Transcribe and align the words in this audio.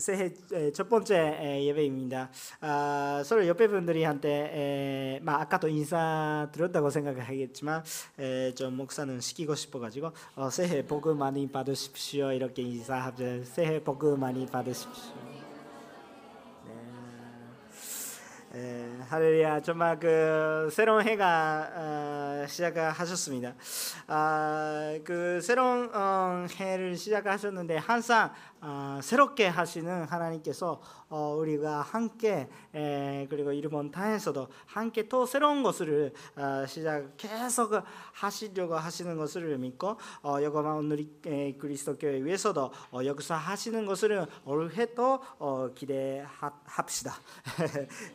새해 0.00 0.32
첫 0.72 0.88
번째 0.88 1.60
예배입니다. 1.64 2.30
아, 2.60 3.22
서로 3.24 3.46
옆에 3.46 3.68
분들이한테 3.68 5.20
막 5.22 5.40
아까도 5.40 5.68
인사 5.68 6.48
드렸다고 6.52 6.90
생각하겠지만 6.90 7.84
좀 8.56 8.76
목사는 8.76 9.20
시키고 9.20 9.54
싶어가지고 9.54 10.10
어, 10.34 10.50
새해 10.50 10.84
복 10.84 11.14
많이 11.16 11.46
받으십시오 11.50 12.32
이렇게 12.32 12.62
인사하죠. 12.62 13.44
새해 13.44 13.82
복 13.82 14.00
많이 14.18 14.46
받으십시오. 14.46 15.29
에, 18.52 18.98
할렐루야 19.08 19.60
정말 19.60 19.96
그 20.00 20.68
새로운 20.72 21.06
해가 21.06 21.70
어, 21.72 22.46
시작하셨습니다. 22.48 23.54
아, 24.08 24.98
그 25.04 25.40
새로운 25.40 25.88
어, 25.94 26.46
해를 26.58 26.96
시작하셨는데 26.96 27.76
항상 27.76 28.32
어, 28.60 28.98
새롭게 29.00 29.46
하시는 29.46 30.02
하나님께서 30.02 30.80
어, 30.82 30.99
우리가 31.16 31.82
함께 31.82 32.48
에, 32.74 33.26
그리고 33.28 33.52
일본 33.52 33.90
타에서도 33.90 34.48
함께 34.66 35.08
또 35.08 35.26
새로운 35.26 35.62
것을 35.62 36.12
어, 36.36 36.64
시작 36.66 37.16
계속 37.16 37.72
하시려고 38.12 38.76
하시는 38.76 39.16
것을 39.16 39.58
믿고 39.58 39.96
어, 40.22 40.36
여거마 40.42 40.74
오늘 40.74 41.06
그리스도 41.58 41.98
교회 41.98 42.22
위해서도 42.22 42.70
어, 42.92 43.04
역사하시는 43.04 43.86
것을 43.86 44.26
올해 44.44 44.94
또 44.94 45.20
어, 45.38 45.68
기대합시다. 45.74 47.14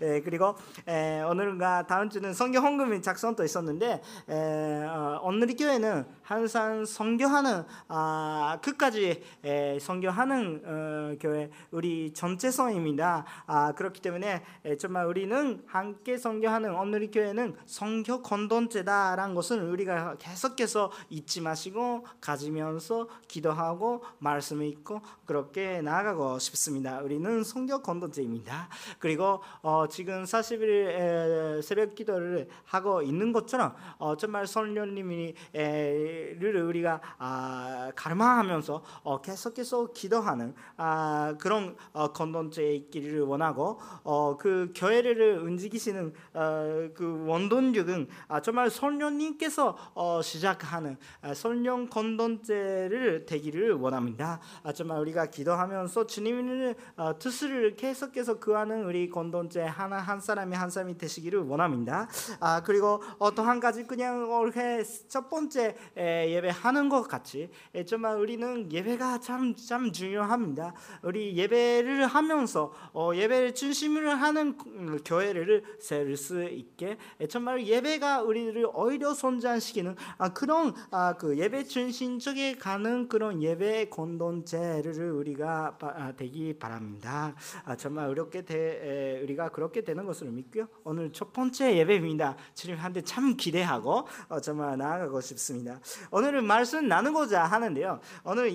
에, 0.02 0.22
그리고 0.24 0.56
에, 0.88 1.22
오늘과 1.22 1.88
다음 1.88 2.10
주는 2.10 2.34
성경 2.34 2.64
헌금 2.64 3.02
작성도 3.02 3.44
있었는데 3.44 4.02
에, 4.30 4.84
어, 4.86 5.20
오늘 5.24 5.56
교회는 5.56 6.06
항상 6.26 6.86
성교하는 6.86 7.64
아, 7.88 8.58
끝까지 8.64 9.22
에, 9.44 9.78
성교하는 9.80 10.62
어, 10.66 11.16
교회 11.20 11.52
우리 11.70 12.12
전체 12.14 12.50
성입니다. 12.50 13.26
아, 13.46 13.74
그렇기 13.74 14.02
때문에 14.02 14.44
에, 14.66 14.76
정말 14.78 15.06
우리는 15.06 15.64
함께 15.68 16.18
성교하는 16.18 16.74
오늘 16.74 17.12
교회는 17.12 17.56
성교 17.68 18.24
건돈제다라는 18.24 19.36
것을 19.36 19.62
우리가 19.62 20.16
계속해서 20.18 20.92
잊지 21.12 21.42
마시고 21.42 22.08
가지면서 22.20 23.08
기도하고 23.28 24.04
말씀 24.18 24.64
읽고 24.64 25.02
그렇게 25.26 25.82
나아가고 25.82 26.40
싶습니다. 26.40 27.00
우리는 27.00 27.44
성교 27.44 27.82
건돈제입니다. 27.82 28.70
그리고 29.00 29.42
어, 29.62 29.88
지금 29.90 30.24
40일 30.24 31.62
새벽 31.62 31.96
기도를 31.96 32.48
하고 32.66 33.02
있는 33.02 33.32
것처럼 33.34 33.76
어, 33.98 34.16
정말 34.16 34.48
성령님이 34.48 35.34
를 35.54 36.64
우리가 36.64 37.02
아, 37.18 37.92
가르마하면서 37.96 38.84
어, 39.04 39.22
계속해서 39.22 39.92
기도하는 39.94 40.54
아, 40.78 41.36
그런 41.40 41.76
어, 41.94 42.12
건돈죄에 42.12 42.76
있기를 42.76 43.22
원하고 43.22 43.80
어, 44.04 44.38
그 44.38 44.72
교회를 44.76 45.40
움직이시는 45.40 46.14
어, 46.34 46.90
그 46.94 47.26
원동력은 47.28 48.08
아, 48.28 48.42
정말 48.42 48.70
성령님께서 48.70 49.78
어, 49.94 50.22
시작하는 50.22 50.98
아, 51.22 51.34
성령 51.34 51.88
건돈죄를 51.90 53.26
되기를 53.26 53.74
원합니다. 53.74 54.40
아, 54.64 54.72
정말 54.72 55.00
우리 55.00 55.14
가 55.16 55.26
기도하면서 55.28 56.08
주님의 56.08 56.76
어, 56.98 57.18
뜻을 57.18 57.76
계속해서 57.76 58.40
구하는 58.40 58.84
우리 58.84 59.10
건돈죄 59.10 59.64
하나 59.64 59.98
한 59.98 60.20
사람이 60.20 60.56
한 60.56 60.70
사람이 60.70 60.98
되시기를 60.98 61.40
원합니다. 61.40 62.08
아, 62.40 62.62
그리고 62.64 63.02
어, 63.18 63.34
또한 63.34 63.60
가지 63.60 63.86
그냥 63.86 64.30
올해 64.30 64.84
첫 65.08 65.30
번째 65.30 65.76
예배하는 65.98 66.90
것 66.90 67.08
같이 67.08 67.50
정말 67.88 68.18
우리는 68.18 68.72
예배가 68.72 69.20
참 69.20 69.56
참 69.56 69.92
중요합니다. 69.92 70.74
우리 71.02 71.36
예배를 71.36 72.06
하면서 72.08 72.72
어, 72.94 73.12
예배를 73.16 73.56
중심으로 73.56 74.12
하는 74.12 74.58
교회를 75.04 75.64
세울 75.80 76.18
수 76.18 76.44
있게 76.44 76.98
정말 77.30 77.66
예배가 77.66 78.22
우리를 78.22 78.68
오히려 78.74 79.14
성장시키는 79.14 79.96
아, 80.18 80.34
그런 80.34 80.74
아, 80.92 81.16
그 81.18 81.38
예배 81.38 81.66
중심 81.66 82.20
쪽에 82.20 82.56
가는 82.56 83.08
그런 83.08 83.42
예배 83.42 83.90
공동체를 83.90 84.94
우리가 85.12 85.78
아, 85.80 86.14
되기 86.16 86.58
바랍니다. 86.58 87.34
정말 87.78 88.08
어렵게 88.08 88.44
되, 88.44 89.22
우리가 89.24 89.50
그렇게 89.50 89.82
되는 89.84 90.06
것을 90.06 90.30
믿고요. 90.32 90.68
오늘 90.84 91.12
첫 91.12 91.34
번째 91.34 91.78
예배입니다. 91.78 92.36
주님한테 92.54 93.02
참 93.02 93.36
기대하고 93.36 94.08
어, 94.30 94.40
정말 94.40 94.78
나아가고 94.78 95.22
싶습니다. 95.22 95.80
오늘은 96.12 96.46
말씀 96.46 96.88
나누고자 96.88 97.44
하는데요. 97.44 98.00
오늘 98.24 98.52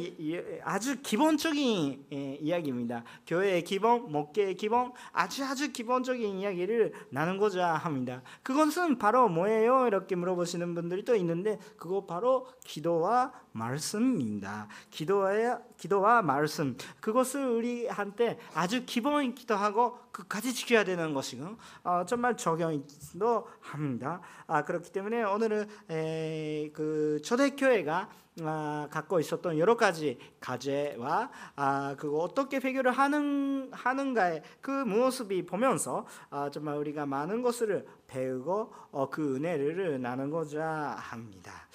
아주 0.65 1.01
기본적인 1.03 2.07
예, 2.13 2.35
이야기입니다. 2.41 3.05
교회의 3.27 3.65
기본, 3.65 4.11
목회의 4.11 4.55
기본, 4.55 4.93
아주 5.13 5.45
아주 5.45 5.73
기본적인 5.73 6.39
이야기를 6.39 6.93
나누고자 7.11 7.75
합니다. 7.75 8.23
그것은 8.43 8.99
바로 8.99 9.29
뭐예요? 9.29 9.87
이렇게 9.87 10.17
물어보시는 10.17 10.75
분들이 10.75 11.05
또 11.05 11.15
있는데 11.17 11.59
그거 11.77 12.07
바로 12.07 12.47
기도와 12.65 13.33
말씀입니다. 13.53 14.69
기도와 14.91 15.61
기도와 15.77 16.23
말씀 16.23 16.77
그것을 17.01 17.47
우리 17.47 17.87
한테 17.87 18.39
아주 18.55 18.85
기본이기도 18.85 19.55
하고 19.55 19.99
끝까지 20.13 20.55
지켜야 20.55 20.85
되는 20.85 21.15
것이고 21.15 21.57
어, 21.85 22.05
정말 22.07 22.37
적용도 22.37 23.49
합니다. 23.61 24.21
아, 24.47 24.65
그렇기 24.65 24.91
때문에 24.91 25.23
오늘은 25.25 25.69
에, 25.91 26.71
그 26.73 27.21
초대교회가 27.25 28.09
아, 28.43 28.89
갖고 28.91 29.21
있었던 29.21 29.59
여러 29.59 29.77
가지 29.77 30.19
과제와 30.41 31.31
아, 31.57 31.97
그거 31.99 32.19
어떻게 32.19 32.59
해결을 32.59 32.93
하는 32.93 33.69
하는가의 33.73 34.43
그 34.61 34.71
모습이 34.71 35.47
보면서 35.47 36.07
아, 36.31 36.51
정말 36.51 36.77
우리가 36.77 37.07
많은 37.07 37.43
것을 37.43 37.87
배우고 38.07 38.73
어, 38.93 39.11
그 39.11 39.37
은혜를 39.37 40.01
나누고자 40.01 40.67
합니다. 40.99 41.69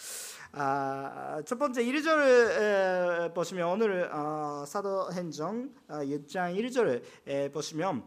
아, 0.57 1.41
첫 1.45 1.59
번째 1.59 1.83
1절을 1.83 3.33
보시면 3.33 3.67
오늘 3.67 4.09
어, 4.09 4.63
사도행정 4.65 5.69
6장 5.89 6.55
1절을 6.55 7.51
보시면 7.51 8.01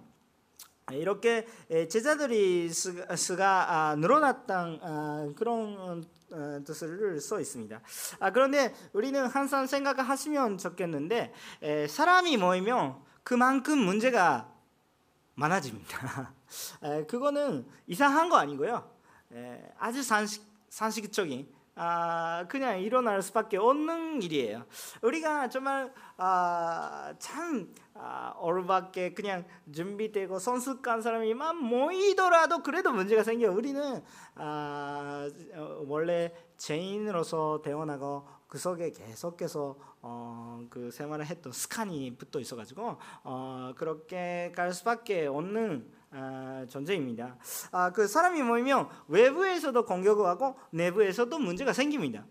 이렇게 0.93 1.47
제자들이 1.91 2.71
수가 2.71 3.97
늘어났던 3.99 5.35
그런 5.35 6.07
어, 6.33 6.61
뜻을 6.65 7.21
써 7.21 7.39
있습니다. 7.39 7.83
아, 8.19 8.31
그런데 8.31 8.75
우리는 8.95 9.27
항상 9.27 9.67
생각하시면 9.67 10.57
좋겠는데 10.57 11.35
사람이 11.87 12.39
모이면 12.39 12.97
그만큼 13.25 13.79
문제가 13.79 14.51
많아집니다. 15.35 16.33
그거는 17.09 17.67
이상한 17.87 18.31
거 18.31 18.37
아니고요. 18.37 18.91
아주 19.79 20.03
상식, 20.03 20.43
상식적인 20.71 21.58
아, 21.81 22.44
그냥 22.49 22.81
일어날 22.81 23.22
수밖에 23.22 23.56
없는 23.56 24.21
일이에요. 24.21 24.65
우리가 25.00 25.49
정말 25.49 25.93
아, 26.16 27.15
참 27.21 27.72
아, 27.94 28.34
올밖에 28.41 29.15
그냥 29.15 29.44
준비되고 29.72 30.41
선숙한 30.41 31.03
사람이만 31.03 31.56
모이더라도 31.56 32.65
그래도 32.65 32.91
문제가 32.93 33.22
생겨. 33.22 33.53
우리는 33.53 34.03
아, 34.34 35.28
원래 35.87 36.34
죄인으로서 36.56 37.62
태어나고 37.62 38.27
그 38.49 38.59
속에 38.59 38.91
계속해서 38.91 39.77
어, 40.03 40.61
그 40.71 40.91
생활을 40.91 41.27
했던 41.27 41.53
습관이 41.53 42.17
붙어 42.17 42.41
있어가지고 42.41 42.97
어, 43.22 43.72
그렇게 43.77 44.53
갈 44.56 44.72
수밖에 44.72 45.27
없는 45.27 45.88
아, 45.93 45.98
존재입니다. 46.69 47.37
아, 47.73 47.91
그 47.93 48.07
사람이 48.07 48.43
모이면 48.43 48.89
외부에서도 49.09 49.85
공격을 49.85 50.27
하고 50.27 50.57
내부에서도 50.71 51.39
문제가 51.39 51.73
생깁니다. 51.73 52.25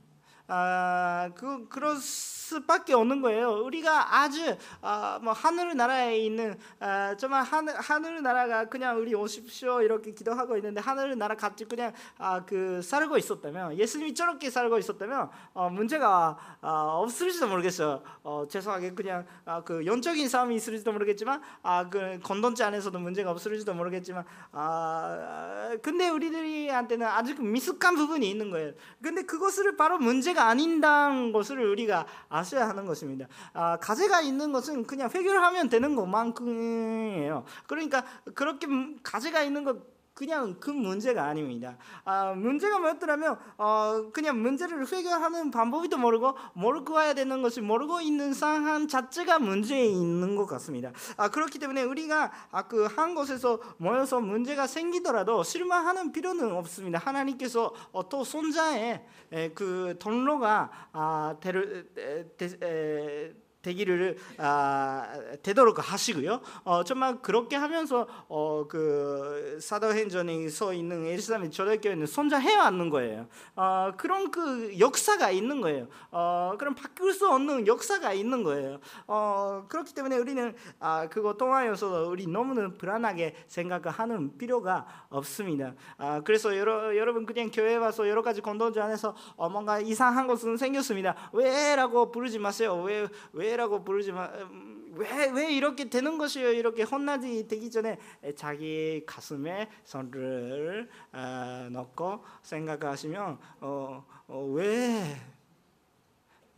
아, 0.48 1.30
그 1.36 1.68
그럴 1.68 1.98
수밖에 2.47 2.94
없는 2.94 3.22
거예요. 3.22 3.62
우리가 3.66 4.19
아주 4.19 4.56
아, 4.81 5.19
뭐 5.22 5.34
하늘 5.34 5.75
나라에 5.75 6.18
있는 6.19 6.58
아, 6.80 7.16
정말 7.18 7.44
하늘 7.44 7.75
하늘 7.75 8.22
나라가 8.22 8.66
그냥 8.66 8.98
우리 8.98 9.13
오십시오 9.13 9.81
이렇게 9.81 10.13
기도하고 10.13 10.56
있는데 10.57 10.80
하늘 10.80 11.18
나라 11.18 11.36
같이 11.36 11.66
그냥 11.66 11.94
아, 12.18 12.45
그 12.45 12.81
살고 12.81 13.18
있었다면 13.18 13.77
예수님이 13.77 14.13
저렇게 14.13 14.50
살고 14.50 14.77
있었다면 14.77 15.30
어, 15.54 15.69
문제가 15.69 16.38
아, 16.62 16.72
없을지도 17.01 17.48
모르겠어요. 17.48 18.01
어, 18.24 18.45
죄송하게 18.50 18.94
그냥 18.94 19.25
아, 19.45 19.62
그 19.63 19.86
영적인 19.86 20.30
싸움이 20.30 20.56
있을지도 20.56 20.94
모르겠지만 20.94 21.42
아, 21.63 21.89
그 21.89 22.19
건던지 22.24 22.63
안에서도 22.63 22.98
문제가 22.98 23.31
없을지도 23.31 23.74
모르겠지만 23.74 24.24
아, 24.54 25.75
근데 25.81 26.10
우리들한테는 26.10 27.06
아주 27.06 27.36
미숙한 27.42 27.95
부분이 27.95 28.30
있는 28.30 28.50
거예요. 28.51 28.72
근데 29.01 29.24
그것을 29.24 29.75
바로 29.75 29.98
문제가 29.98 30.48
아닌다는 30.48 31.31
것을 31.33 31.60
우리가 31.60 32.06
아셔야 32.38 32.69
하는 32.69 32.86
것입니다. 32.86 33.28
아, 33.54 33.78
가제가 33.78 34.22
있는 34.22 34.51
것은 34.51 34.86
그냥 34.86 35.10
해결하면 35.10 35.69
되는 35.69 35.95
것만큼이에요. 35.95 37.45
그러니까 37.68 38.04
그렇게 38.34 38.68
가제가 39.04 39.42
있는 39.42 39.63
것 39.63 39.97
그냥 40.18 40.56
그 40.60 40.72
문제가 40.72 41.25
아닙니다. 41.25 41.78
아, 42.04 42.34
문제가 42.34 42.80
뭐였더라면 42.80 43.38
어, 43.56 44.10
그냥 44.12 44.42
문제를 44.42 44.88
해결하는 44.92 45.52
방법도 45.52 46.00
모르고 46.00 46.36
모르고 46.54 46.96
와야 46.96 47.14
되는 47.14 47.44
것이 47.44 47.62
모르고 47.62 48.02
있는 48.02 48.34
상황 48.34 48.88
자체가 48.88 49.38
문제에 49.38 49.86
있는 49.86 50.36
것 50.36 50.48
같습니다. 50.48 50.92
아, 51.18 51.30
그렇기 51.30 51.60
때문에 51.60 51.84
우리가 51.84 52.31
아, 52.50 52.68
그한 52.68 53.14
곳에서 53.14 53.60
모여서 53.78 54.19
문제가 54.19 54.66
생기더라도 54.66 55.44
실망하는 55.44 56.12
필요는 56.12 56.52
없습니다. 56.52 56.98
하나님께서 56.98 57.72
어, 57.92 58.10
또 58.10 58.24
손자의 58.24 59.06
에, 59.31 59.50
그 59.50 59.98
통로가 60.00 60.72
아, 60.94 61.36
에, 61.46 62.25
대, 62.38 62.46
에, 62.63 63.47
되기를 63.68 64.18
아, 64.38 65.08
되도록 65.44 65.92
하시고요. 65.92 66.40
어, 66.64 66.84
정말 66.84 67.22
그렇게 67.22 67.56
하면서 67.56 68.08
어, 68.30 68.66
그 68.69 69.60
사도행전에 69.62 70.48
서 70.50 70.74
있는 70.74 71.06
예루살렘 71.06 71.52
초대교회는 71.52 72.06
손자해 72.06 72.56
왔는 72.56 72.90
거예요. 72.90 73.28
어, 73.56 73.92
그런 73.98 74.31
그 74.31 74.80
역사가 74.80 75.31
있는 75.31 75.60
거예요. 75.62 75.88
어, 76.12 76.54
그럼 76.58 76.75
바꿀 76.75 77.14
수 77.14 77.28
없는 77.30 77.68
역사가 77.68 78.14
있는 78.14 78.44
거예요. 78.44 78.80
어, 79.08 79.66
그렇기 79.68 79.94
때문에 79.94 80.18
우리는 80.18 80.56
아, 80.80 81.08
그거 81.10 81.34
통하여서 81.34 82.08
우리 82.08 82.28
너무는 82.28 82.78
불안하게 82.78 83.36
생각하는 83.48 84.38
필요가 84.38 84.86
없습니다. 85.10 85.74
아, 85.98 86.22
그래서 86.24 86.58
여러, 86.58 86.96
여러분 86.96 87.25
그냥 87.25 87.50
교회 87.52 87.75
와서 87.75 88.08
여러 88.08 88.22
가지 88.22 88.42
건동지 88.42 88.80
안에서 88.80 89.16
어, 89.36 89.50
뭔가 89.50 89.80
이상한 89.80 90.28
것은 90.28 90.56
생겼습니다. 90.58 91.16
왜라고 91.34 92.12
부르지 92.12 92.40
마세요. 92.40 92.81
왜 92.81 93.08
왜 93.34 93.52
라고 93.57 93.83
부르지만 93.83 94.31
음, 94.36 94.94
왜, 94.95 95.31
왜 95.31 95.51
이렇게 95.51 95.89
되는 95.89 96.19
것이요 96.19 96.51
이렇게 96.51 96.83
혼나지 96.83 97.48
되기 97.48 97.71
전에 97.71 97.98
자기 98.36 99.04
가슴에 99.04 99.68
손을 99.83 100.88
어, 101.12 101.68
넣고 101.71 102.24
생각하시면 102.44 103.39
어, 103.62 104.06
어, 104.27 104.45
왜 104.54 105.19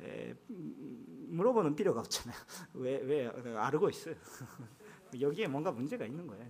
에, 0.01 0.35
물어보는 0.49 1.73
필요가 1.75 2.01
없잖아요. 2.01 2.37
왜, 2.73 2.97
왜 2.97 3.31
알고 3.55 3.89
있어요. 3.89 4.15
여기에 5.19 5.47
뭔가 5.47 5.71
문제가 5.71 6.05
있는 6.05 6.27
거예요. 6.27 6.45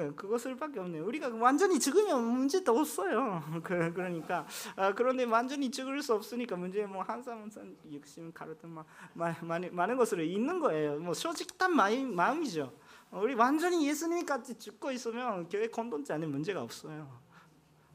그, 0.00 0.14
그것을밖에 0.14 0.80
없네요. 0.80 1.04
우리가 1.04 1.28
완전히 1.28 1.78
죽으면 1.78 2.24
문제도 2.24 2.76
없어요. 2.78 3.42
그, 3.62 3.92
그러니까 3.92 4.46
아, 4.76 4.92
그런데 4.94 5.24
완전히 5.24 5.70
죽을 5.70 6.02
수 6.02 6.14
없으니까 6.14 6.56
문제 6.56 6.86
뭐 6.86 7.02
한삼 7.02 7.50
육심 7.90 8.32
가르등 8.32 8.74
막 8.74 8.86
많은 9.14 9.96
것으로 9.96 10.22
있는 10.22 10.58
거예요. 10.58 10.98
뭐 10.98 11.12
솔직한 11.12 11.74
마음, 11.74 12.14
마음이죠. 12.14 12.72
우리 13.12 13.34
완전히 13.34 13.86
예수님 13.86 14.24
같이 14.24 14.56
죽고 14.58 14.92
있으면 14.92 15.48
교회 15.48 15.66
건동지 15.66 16.12
안에 16.12 16.26
문제가 16.26 16.62
없어요. 16.62 17.20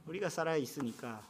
우리가 0.08 0.30
살아 0.30 0.56
있으니까 0.56 1.22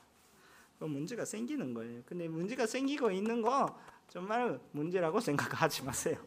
그 0.80 0.86
문제가 0.86 1.24
생기는 1.24 1.74
거예요. 1.74 2.02
근데 2.06 2.28
문제가 2.28 2.66
생기고 2.66 3.12
있는 3.12 3.42
거 3.42 3.80
정말 4.10 4.60
문제라고 4.72 5.20
생각하지 5.22 5.84
마세요. 5.84 6.18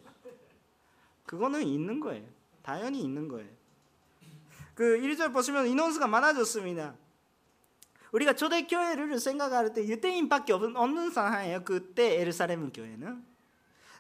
그거는 1.27 1.63
있는 1.63 2.01
거예요. 2.01 2.27
당연히 2.63 3.03
있는 3.03 3.29
거예요. 3.29 3.58
그 4.79 4.97
1절 5.01 5.33
보시면 5.33 5.67
인원수가 5.67 6.07
많아졌습니다. 6.07 6.95
우리가 8.13 8.35
초대교회를 8.35 9.19
생각할 9.19 9.73
때 9.73 9.85
유대인밖에 9.85 10.53
없는 10.53 11.11
상황이에요. 11.11 11.65
그때 11.65 12.21
에르사렘 12.21 12.71
교회는. 12.71 13.27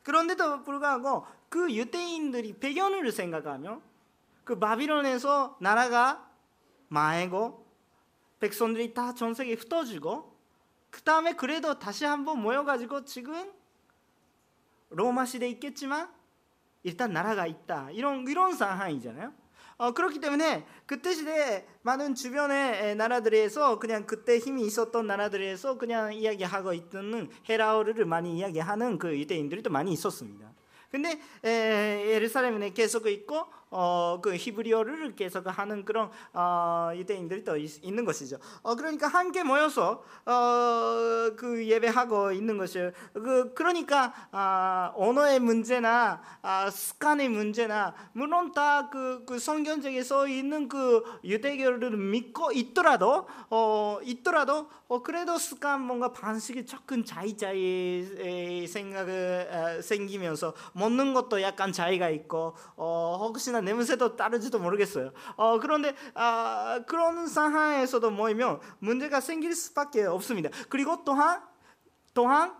그런데도 0.04 0.62
불구하고 0.62 1.26
그 1.48 1.74
유대인들이 1.74 2.60
배경을 2.60 3.10
생각하면 3.10 3.82
그 4.44 4.60
바빌론에서 4.60 5.56
나라가 5.60 6.30
망하고 6.86 7.66
백성들이 8.38 8.94
다 8.94 9.14
전세계 9.14 9.54
흩어지고 9.54 10.32
그 10.90 11.02
다음에 11.02 11.32
그래도 11.32 11.80
다시 11.80 12.04
한번 12.04 12.40
모여가지고 12.40 13.04
지금 13.04 13.52
로마 14.90 15.24
시대 15.24 15.48
있겠지만 15.48 16.08
일단 16.84 17.12
나라가 17.12 17.48
있다 17.48 17.90
이런 17.90 18.28
이런 18.28 18.54
상황이잖아요. 18.54 19.47
어, 19.78 19.92
그렇기 19.92 20.20
때문에 20.20 20.66
그때 20.86 21.14
시대에 21.14 21.64
많은 21.82 22.16
주변의 22.16 22.96
나라들에서 22.96 23.78
그냥 23.78 24.06
그때 24.06 24.38
힘이 24.38 24.66
있었던 24.66 25.06
나라들에서 25.06 25.78
그냥 25.78 26.12
이야기하고 26.12 26.72
있던 26.72 27.30
헤라어를 27.48 28.04
많이 28.04 28.36
이야기하는 28.38 28.98
그 28.98 29.16
유대인들이 29.16 29.62
또 29.62 29.70
많이 29.70 29.92
있었습니다. 29.92 30.52
근데 30.90 31.20
에, 31.44 32.08
예루살렘에 32.08 32.72
계속 32.72 33.06
있고 33.06 33.46
어, 33.70 34.18
그 34.22 34.34
히브리어를 34.34 35.14
계속 35.14 35.46
하는 35.46 35.84
그런 35.84 36.10
어, 36.32 36.90
유대인들이 36.94 37.44
또 37.44 37.56
있, 37.56 37.80
는 37.84 38.04
것이죠. 38.04 38.38
어, 38.62 38.74
그러니까 38.74 39.08
함께 39.08 39.42
모여서 39.42 40.02
어, 40.26 41.30
그 41.36 41.66
예배하고 41.66 42.32
있는 42.32 42.58
것이에요. 42.58 42.92
그 43.12 43.52
그러니까 43.54 44.12
아, 44.30 44.92
언어의 44.94 45.40
문제나 45.40 46.20
아, 46.42 46.70
습관의 46.70 47.28
문제나 47.28 47.94
물론 48.12 48.52
다그 48.52 49.24
그 49.26 49.38
성경책에 49.38 50.02
써 50.02 50.28
있는 50.28 50.68
그 50.68 51.02
유대교를 51.24 51.96
믿고 51.96 52.52
있더라도 52.52 53.26
어, 53.50 53.98
있더라도 54.02 54.68
어, 54.88 55.02
그래도 55.02 55.36
습관 55.38 55.82
뭔가 55.82 56.12
반식이 56.12 56.66
조금 56.66 57.04
자이자이 57.04 58.66
생각을 58.68 59.48
어, 59.50 59.82
생기면서 59.82 60.54
먹는 60.72 61.14
것도 61.14 61.42
약간 61.42 61.72
차이가 61.72 62.08
있고 62.10 62.54
어, 62.76 63.18
혹시나 63.20 63.57
향이나 63.58 63.60
냄새도 63.60 64.16
다르지도 64.16 64.58
모르겠어요. 64.58 65.12
어, 65.36 65.58
그런데 65.60 65.94
아, 66.14 66.80
그런 66.86 67.26
상황에서도 67.26 68.10
모이면 68.10 68.60
문제가 68.78 69.20
생길 69.20 69.54
수밖에 69.54 70.04
없습니다. 70.04 70.50
그리고 70.68 71.04
또한 71.04 71.42
또한 72.14 72.54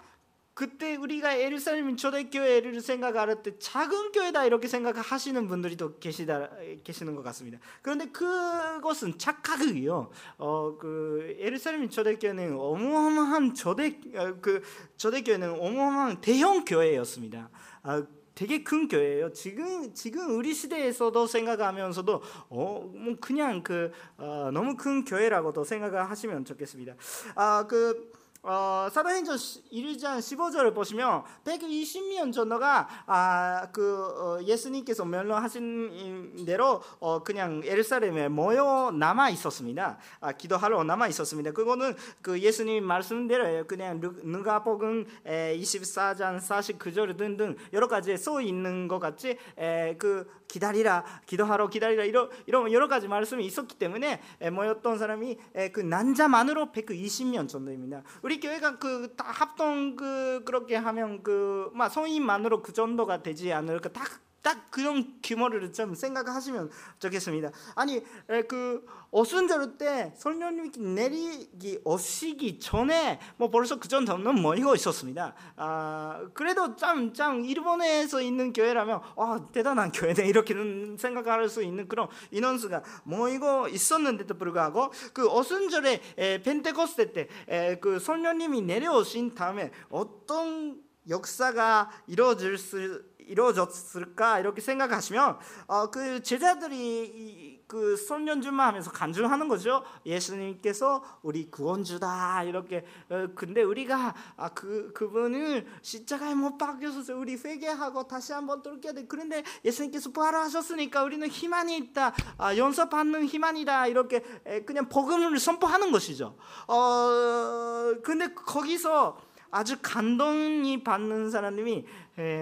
그때 0.54 0.96
우리가 0.96 1.38
예루살렘 1.38 1.96
초대교회를 1.96 2.80
생각할 2.80 3.44
때 3.44 3.56
작은 3.60 4.10
교회다 4.10 4.44
이렇게 4.44 4.66
생각하시는 4.66 5.46
분들이 5.46 5.76
또 5.76 5.96
계시다 6.00 6.50
계시는 6.82 7.14
것 7.14 7.22
같습니다. 7.22 7.60
그런데 7.80 8.06
그것은 8.06 9.18
착각이요. 9.18 10.10
어, 10.38 10.76
그 10.76 11.36
예루살렘 11.38 11.88
초대교회는 11.88 12.58
어마어마한 12.58 13.54
초대 13.54 14.00
어, 14.16 14.34
그 14.40 14.62
초대교회는 14.96 15.60
어마어마한 15.60 16.20
대형 16.20 16.64
교회였습니다. 16.64 17.50
아, 17.84 18.02
되게 18.38 18.62
큰 18.62 18.87
교회예요. 18.87 19.32
지금 19.32 19.93
지금 19.93 20.37
우리 20.37 20.55
시대에서도 20.55 21.26
생각하면서도 21.26 22.23
어뭐 22.49 23.17
그냥 23.20 23.64
그 23.64 23.90
어, 24.17 24.50
너무 24.52 24.76
큰 24.76 25.05
교회라고도 25.05 25.64
생각을 25.64 26.08
하시면 26.08 26.44
좋겠습니다. 26.44 26.94
아그 27.35 28.12
어, 28.50 28.88
사도행전 28.90 29.36
1장 29.36 30.18
15절을 30.20 30.74
보시면 30.74 31.22
120년 31.44 32.32
전도가 32.32 32.88
아, 33.04 33.68
그 33.72 34.38
어, 34.38 34.42
예수님께서 34.42 35.04
멸망하신 35.04 36.46
대로 36.46 36.80
어, 36.99 37.23
그냥 37.23 37.61
에르사렘에 37.62 38.28
모여 38.28 38.90
남아 38.90 39.28
있었습니다. 39.30 39.99
아, 40.20 40.32
기도하러 40.32 40.82
남아 40.82 41.08
있었습니다. 41.08 41.52
그거는 41.52 41.94
그 42.23 42.40
예수님 42.40 42.84
말씀대로 42.84 43.66
그냥 43.66 44.00
누가복음 44.00 45.04
24장 45.26 46.40
49절 46.40 47.18
등등 47.18 47.54
여러 47.75 47.87
가지 47.87 48.16
써 48.16 48.40
있는 48.40 48.88
것 48.88 48.99
같이 48.99 49.37
에, 49.58 49.94
그 49.99 50.26
기다리라 50.49 51.04
기도하러 51.26 51.68
기다리라 51.68 52.04
이런 52.04 52.30
이런 52.46 52.73
여러 52.73 52.88
가지 52.88 53.06
말씀이 53.06 53.44
있었기 53.44 53.76
때문에 53.76 54.23
에, 54.40 54.50
모였던 54.50 54.96
사람이 54.96 55.38
에, 55.54 55.70
그 55.70 55.80
난자만으로 55.80 56.73
120년 56.73 57.46
정도입니다. 57.46 58.02
우리 58.23 58.38
교회가 58.40 58.78
그 58.78 59.14
다 59.16 59.25
합동 59.30 59.97
그 59.97 60.42
그렇게 60.45 60.76
하면 60.76 61.23
그 61.23 61.71
막 61.75 61.88
성인만으로 61.90 62.62
그 62.62 62.73
정도가 62.73 63.23
되지 63.23 63.52
않을까? 63.52 63.90
딱 63.90 64.21
딱 64.42 64.71
그런 64.71 65.18
규모를 65.23 65.73
좀 65.73 65.95
생각하시면 65.95 66.71
좋겠습니다. 66.99 67.50
아니 67.75 68.02
그 68.49 68.85
어순절 69.11 69.78
때 69.78 70.12
성령님이 70.16 70.71
내리기 70.78 71.80
오시기 71.85 72.59
전에 72.59 73.18
뭐 73.37 73.50
벌써 73.50 73.78
그 73.78 73.88
정도는 73.88 74.40
모이고 74.40 74.75
있었습니다. 74.75 75.35
아 75.57 76.26
그래도 76.35 76.76
짬짬 76.76 77.45
일본에서 77.45 78.21
있는 78.21 78.52
교회라면 78.52 79.00
아 79.16 79.47
대단한 79.52 79.92
교회네 79.92 80.26
이렇게는 80.26 80.97
생각할 80.99 81.49
수 81.49 81.62
있는 81.62 81.88
그런 81.88 82.09
인원수가 82.30 82.83
모이고 83.04 83.68
있었는데도 83.68 84.35
불구하고 84.38 84.92
그 85.12 85.28
어순절에 85.28 86.40
펜테코스테 86.45 87.28
때그 87.47 87.99
성령님이 87.99 88.62
내려오신 88.62 89.35
다음에 89.35 89.71
어떤 89.88 90.83
역사가 91.09 91.90
이루어질 92.07 92.59
수 92.59 93.02
이루어졌을까 93.28 94.40
이렇게 94.40 94.61
생각하시면 94.61 95.38
어, 95.66 95.90
그 95.90 96.23
제자들이 96.23 97.62
그 97.68 97.97
선년주만 97.97 98.66
하면서 98.66 98.90
간증하는 98.90 99.47
거죠. 99.47 99.85
예수님께서 100.06 101.04
우리 101.23 101.50
구원주다 101.50 102.44
이렇게. 102.44 102.85
어, 103.11 103.28
근데 103.35 103.62
우리가 103.62 104.14
아, 104.37 104.49
그 104.49 104.92
그분을 104.94 105.66
십자가에 105.82 106.35
못 106.35 106.56
박혀서 106.56 107.14
우리 107.16 107.37
회개하고 107.37 108.08
다시 108.08 108.32
한번 108.32 108.62
돌게 108.62 108.94
돼. 108.94 109.04
그런데 109.06 109.44
예수님께서 109.64 110.11
부활하셨으니까 110.12 111.02
우리는 111.04 111.28
희망이 111.28 111.76
있다. 111.76 112.14
아, 112.38 112.56
용서받는 112.56 113.26
희망이다. 113.26 113.88
이렇게 113.88 114.20
그냥 114.64 114.88
복음을 114.88 115.38
선포하는 115.38 115.92
것이죠. 115.92 116.37
어, 116.66 117.94
근데 118.02 118.32
거기서 118.32 119.27
아주 119.50 119.78
감동이 119.81 120.83
받는 120.85 121.31
사람들이 121.31 121.87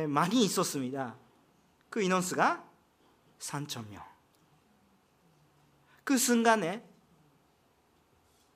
많이 0.08 0.44
있었습니다. 0.44 1.16
그 1.90 2.02
인원수가 2.02 2.64
3천 3.38 3.88
명. 3.90 4.02
그 6.04 6.16
순간에 6.18 6.84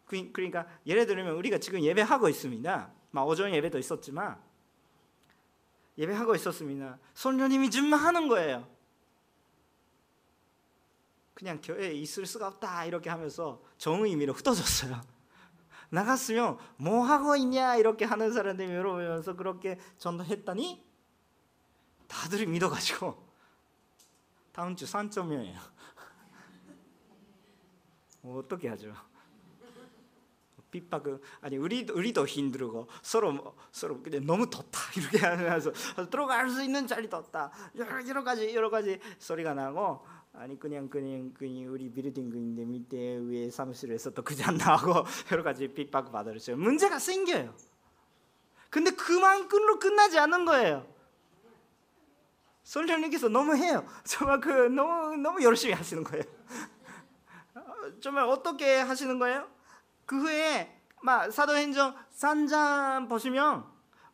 그, 0.07 0.33
그러니까 0.33 0.67
예를 0.87 1.07
들면 1.07 1.35
우리가 1.37 1.59
지금 1.59 1.83
예배하고 1.83 2.29
있습니다. 2.29 2.93
막 3.13 3.23
오전 3.29 3.55
예배도 3.55 3.79
있었지만 3.79 4.41
예배하고 5.99 6.35
있었습니다. 6.35 6.99
손녀님이 7.15 7.71
준마하는 7.71 8.29
거예요. 8.29 8.69
그냥 11.35 11.61
교회에 11.63 11.93
있을 11.93 12.27
수가 12.27 12.49
없다 12.49 12.85
이렇게 12.85 13.09
하면서 13.09 13.63
정의미로 13.79 14.33
흩어졌어요. 14.33 15.01
나갔으면 15.91 16.59
뭐 16.77 17.03
하고 17.03 17.37
있냐 17.37 17.77
이렇게 17.77 18.05
하는 18.05 18.33
사람들이 18.33 18.69
물어보면서 18.69 19.37
그렇게 19.37 19.79
전도했더니 19.99 20.85
다들 22.07 22.47
믿어가지고 22.47 23.31
다음 24.53 24.75
주 24.75 24.85
3.0이에요. 24.85 25.59
어떻게 28.23 28.69
하죠? 28.69 28.95
핍박은 30.71 31.21
아니 31.41 31.57
우리 31.57 31.87
우리도 31.91 32.27
힘들고 32.27 32.89
서로 33.03 33.57
서로 33.73 34.01
그냥 34.03 34.25
너무 34.25 34.49
덥다 34.49 34.79
이렇게 34.97 35.19
하면서 35.19 35.73
들어갈 36.11 36.49
수 36.49 36.63
있는 36.63 36.87
자리 36.87 37.09
덥다 37.09 37.51
여러, 37.77 38.07
여러 38.09 38.25
가지 38.25 38.55
여러 38.55 38.71
가지 38.71 39.01
소리가 39.19 39.55
나고 39.55 40.05
아니 40.33 40.59
그냥 40.59 40.89
그냥 40.89 41.33
그냥 41.35 41.73
우리 41.73 41.91
빌딩인데 41.91 42.65
밑에 42.65 43.17
위에 43.17 43.51
사무실에서 43.51 44.11
또 44.11 44.23
그냥 44.23 44.57
나오고 44.57 45.05
여러 45.33 45.43
가지 45.43 45.69
핍박 45.69 46.13
받으죠 46.13 46.57
문제가 46.57 46.99
생겨요. 46.99 47.55
근데 48.71 48.93
그만큼로 48.93 49.79
끝나지 49.81 50.19
않는 50.19 50.45
거예요. 50.45 50.87
솔령님께서 52.63 53.29
너무 53.29 53.57
해요. 53.57 53.85
정말 54.05 54.41
그 54.41 54.51
너무 54.51 55.17
너무 55.17 55.43
열심히 55.43 55.75
하시는 55.75 56.05
거예요. 56.05 56.23
정말 58.01 58.25
어떻게 58.25 58.77
하시는 58.77 59.19
거예요? 59.19 59.49
그 60.07 60.21
후에 60.21 60.81
막 61.03 61.33
사도행전 61.33 61.97
3장 62.17 63.09
보시면 63.09 63.65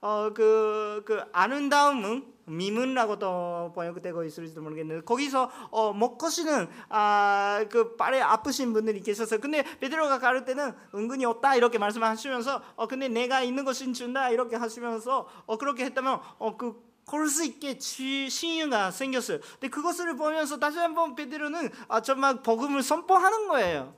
어그그 0.00 1.02
그 1.04 1.25
아름다움은 1.32 2.36
미문라고도 2.46 3.72
번역되고 3.74 4.24
있을지도 4.24 4.62
모르겠는데 4.62 5.04
거기서 5.04 5.50
어 5.70 5.92
먹거시는 5.92 6.68
아 6.88 7.64
그 7.70 7.96
발에 7.96 8.20
아프신 8.20 8.72
분들이 8.72 9.00
계셔서 9.00 9.38
근데 9.38 9.62
베드로가 9.80 10.18
가를 10.18 10.44
때는 10.44 10.72
은근히 10.94 11.24
없다 11.24 11.56
이렇게 11.56 11.78
말씀하시면서 11.78 12.62
어 12.76 12.86
근데 12.86 13.08
내가 13.08 13.42
있는 13.42 13.64
것은 13.64 13.92
준다 13.92 14.30
이렇게 14.30 14.56
하시면서 14.56 15.28
어 15.46 15.56
그렇게 15.58 15.84
했다면 15.84 16.20
어 16.38 16.56
그 16.56 16.84
걸을 17.06 17.28
수 17.28 17.44
있게 17.44 17.78
신유가 17.78 18.90
생겼어요. 18.90 19.38
근데 19.52 19.68
그것을 19.68 20.16
보면서 20.16 20.58
다시 20.58 20.78
한번 20.78 21.14
베드로는 21.14 21.70
아 21.88 22.02
정말 22.02 22.42
복음을 22.42 22.82
선포하는 22.82 23.46
거예요. 23.46 23.94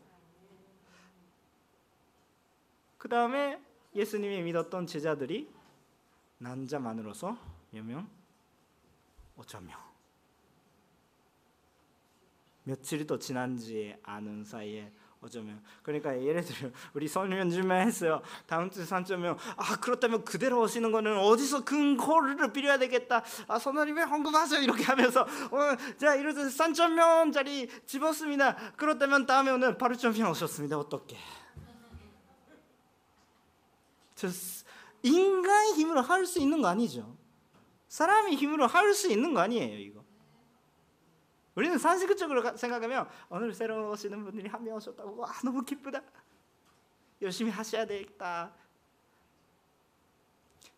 그 2.99 3.09
다음에 3.09 3.59
예수님이 3.95 4.43
믿었던 4.43 4.87
제자들이 4.87 5.49
난자만으로서 6.39 7.39
몇 7.71 7.85
명? 7.85 8.18
5천 9.39 9.65
명. 9.65 9.79
며칠도 12.65 13.19
지난지 13.19 13.97
아는 14.03 14.45
사이에 14.45 14.93
어쩌면 15.21 15.61
그러니까 15.83 16.21
예를 16.23 16.45
들어 16.45 16.71
우리 16.93 17.09
선현주만 17.09 17.87
했어요. 17.87 18.23
다음 18.47 18.71
주 18.71 18.85
3.0 18.85 19.37
아 19.57 19.81
그렇다면 19.81 20.25
그대로 20.25 20.61
오시는 20.61 20.93
거는 20.93 21.19
어디서 21.19 21.65
근거를 21.65 22.53
빌려야 22.53 22.79
되겠다. 22.79 23.25
아 23.49 23.59
선원님이 23.59 24.03
헌금하세요 24.03 24.61
이렇게 24.61 24.85
하면서 24.85 25.23
어, 25.23 25.97
자 25.97 26.15
이래서 26.15 26.43
3.0짜리 26.43 27.87
집었습니다. 27.87 28.73
그렇다면 28.77 29.27
다음에 29.27 29.51
오늘 29.51 29.77
8.0 29.77 30.31
오셨습니다. 30.31 30.79
어떻게? 30.79 31.17
저 34.15 34.29
인간의 35.03 35.75
힘으로 35.75 36.01
할 36.03 36.27
수 36.27 36.39
있는 36.39 36.61
거 36.61 36.69
아니죠. 36.69 37.17
사람의 37.89 38.35
힘으로 38.37 38.67
할 38.67 38.93
수 38.95 39.11
있는 39.11 39.35
거 39.35 39.41
아니에요 39.41 39.79
이거. 39.79 40.05
우리는 41.55 41.77
상식적으로 41.77 42.57
생각하면 42.57 43.09
오늘 43.29 43.53
새로 43.53 43.91
오시는 43.91 44.25
분들이 44.25 44.49
한 44.49 44.63
명 44.63 44.77
오셨다고 44.77 45.17
와 45.17 45.33
너무 45.45 45.63
기쁘다. 45.65 46.03
열심히 47.21 47.51
하셔야 47.51 47.85
되겠다. 47.85 48.53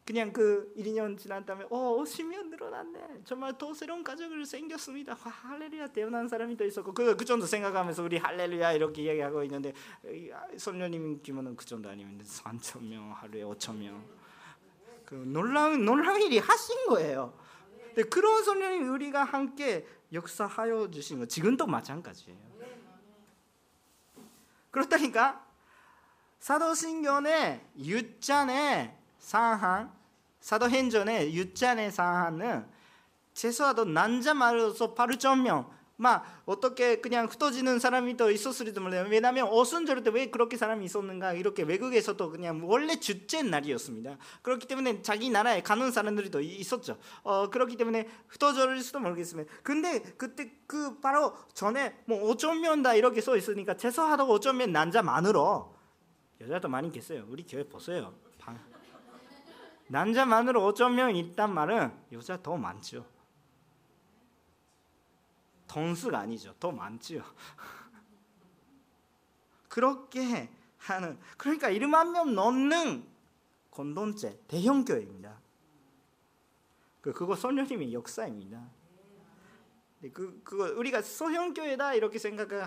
그냥 0.07 0.33
그 0.33 0.73
1, 0.75 0.87
2년 0.87 1.17
지난 1.19 1.45
다음에 1.45 1.65
어 1.71 1.97
50명 1.99 2.49
늘어났네. 2.49 3.21
정말 3.25 3.57
더 3.59 3.73
새로운 3.75 4.03
가족을 4.03 4.45
생겼습니다. 4.45 5.13
와, 5.13 5.19
할렐루야 5.31 5.89
태어난 5.89 6.27
사람이 6.27 6.57
더 6.57 6.65
있었고 6.65 6.93
그, 6.95 7.15
그 7.17 7.25
정도 7.25 7.47
생각하면서 7.47 8.03
우리 8.03 8.17
할렐루야 8.17 8.73
이렇게 8.73 9.03
이야기하고 9.03 9.45
있는데 9.45 9.73
선녀님 10.57 11.23
규모는 11.23 11.55
그 11.55 11.65
정도 11.65 11.91
아니면 11.91 12.19
3천 12.25 12.83
명 12.87 13.13
하루에 13.13 13.43
5천 13.43 13.77
명. 13.77 14.20
그 15.11 15.17
놀라운 15.17 15.85
놀라운 15.85 16.23
일이 16.23 16.39
하신 16.39 16.87
거예요. 16.87 17.37
그런 18.11 18.45
선녀님 18.45 18.93
우리가 18.93 19.25
함께 19.25 19.85
역사하여 20.13 20.89
주신 20.93 21.19
거 21.19 21.27
지금도 21.27 21.67
마찬가지예요. 21.67 22.39
그렇다니까 24.71 25.45
사도신경의 26.39 27.61
유짠의 27.77 28.97
상한 29.19 29.93
사도행전의 30.39 31.35
유짠의 31.35 31.91
상한은 31.91 32.69
최소화도 33.35 33.87
난자 33.87 34.35
말로서 34.35 34.95
8점명 34.95 35.69
막 36.01 36.25
어떻게 36.47 37.01
그냥 37.01 37.27
흩어지는 37.27 37.79
사람이 37.79 38.17
더 38.17 38.31
있었을지도 38.31 38.81
몰라요. 38.81 39.07
왜냐하면 39.09 39.49
어순절 39.51 40.03
때 40.03 40.11
왜 40.11 40.27
그렇게 40.31 40.57
사람이 40.57 40.85
있었는가 40.85 41.35
이렇게 41.35 41.63
외국에서도 41.63 42.31
그냥 42.31 42.63
원래 42.65 42.99
주째 42.99 43.43
날이었습니다. 43.43 44.17
그렇기 44.43 44.67
때문에 44.67 45.03
자기 45.03 45.31
나라에 45.31 45.63
가는 45.63 45.91
사람들이 45.91 46.31
더 46.31 46.41
있었죠. 46.41 46.99
어 47.23 47.51
그렇기 47.51 47.77
때문에 47.77 48.09
흩어질수도 48.29 49.01
모르겠습니다. 49.01 49.53
근데 49.63 50.01
그때 50.17 50.53
그 50.67 51.01
바로 51.01 51.35
전에 51.55 51.97
뭐 52.07 52.33
5천 52.33 52.61
명다 52.61 52.95
이렇게 52.95 53.21
써 53.21 53.37
있으니까 53.37 53.75
5천 53.75 54.57
명 54.57 54.73
남자만으로 54.73 55.75
여자도 56.41 56.69
많이 56.69 56.91
계세요. 56.91 57.27
우리 57.29 57.45
교회 57.47 57.69
보세요. 57.69 58.15
남자만으로 59.89 60.73
5천 60.73 60.95
명 60.95 61.15
있단 61.15 61.53
말은 61.53 61.93
여자 62.13 62.41
더 62.41 62.57
많죠. 62.57 63.05
덩수가 65.71 66.19
아니죠. 66.19 66.53
더 66.59 66.73
많지요. 66.73 67.23
그렇게 69.69 70.51
하는 70.79 71.17
그러니까 71.37 71.71
1만 71.71 72.11
명 72.11 72.35
넘는 72.35 73.07
공동체 73.71 74.37
대형 74.49 74.85
교회입니다. 74.85 75.39
그 77.01 77.13
그거 77.13 77.37
선녀님의 77.37 77.93
역사입니다. 77.93 78.69
그 80.13 80.41
그거 80.43 80.65
우리가 80.77 81.03
소형 81.03 81.55
교회다 81.55 81.95
이렇게 81.95 82.19
생각을 82.19 82.65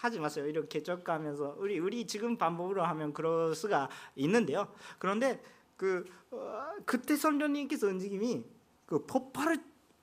하지 0.00 0.20
마세요. 0.20 0.46
이렇게 0.46 0.78
개척하면서 0.78 1.56
우리 1.58 1.80
우리 1.80 2.06
지금 2.06 2.36
반복으로 2.36 2.84
하면 2.84 3.12
그럴 3.12 3.56
수가 3.56 3.88
있는데요. 4.14 4.72
그런데 5.00 5.42
그 5.76 6.04
어, 6.30 6.72
그때 6.86 7.16
선녀님께서 7.16 7.88
움직임이 7.88 8.44
그 8.86 9.04
폭발을 9.06 9.58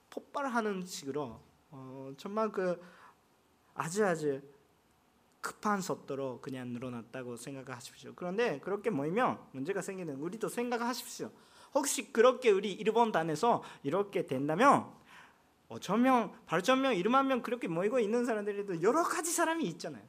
폭발하는 0.09 0.85
식으로 0.85 1.50
어, 1.71 2.11
정말 2.17 2.51
그 2.51 2.81
아주 3.73 4.05
아주 4.05 4.41
급한 5.39 5.81
속도로 5.81 6.39
그냥 6.41 6.69
늘어났다고 6.69 7.35
생각하십시오. 7.35 8.13
그런데 8.15 8.59
그렇게 8.59 8.89
모이면 8.89 9.39
문제가 9.53 9.81
생기는 9.81 10.15
우리도 10.15 10.49
생각하십시오. 10.49 11.31
혹시 11.73 12.11
그렇게 12.11 12.51
우리 12.51 12.71
일본 12.73 13.11
단에서 13.11 13.63
이렇게 13.83 14.27
된다면 14.27 14.91
5천 15.69 15.99
명, 15.99 16.33
8천 16.47 16.79
명, 16.79 16.93
1만 16.93 17.25
명 17.25 17.41
그렇게 17.41 17.67
모이고 17.67 17.99
있는 17.99 18.25
사람들에도 18.25 18.81
여러 18.83 19.03
가지 19.03 19.31
사람이 19.31 19.63
있잖아요. 19.65 20.03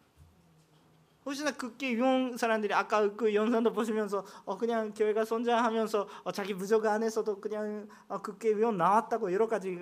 혹시나 1.25 1.53
그게 1.53 1.93
유용 1.93 2.37
사람들이 2.37 2.75
아까 2.75 3.15
그 3.15 3.35
영상도 3.35 3.73
보시면서 3.73 4.25
어 4.45 4.57
그냥 4.57 4.93
교회가 4.93 5.25
선자하면서 5.25 6.09
어 6.25 6.33
자기 6.33 6.55
부족 6.55 6.85
안에서도 6.85 7.41
그냥 7.41 7.89
어 8.09 8.21
그게 8.21 8.55
위원 8.55 8.77
나왔다고 8.77 9.33
여러 9.33 9.47
가지 9.47 9.79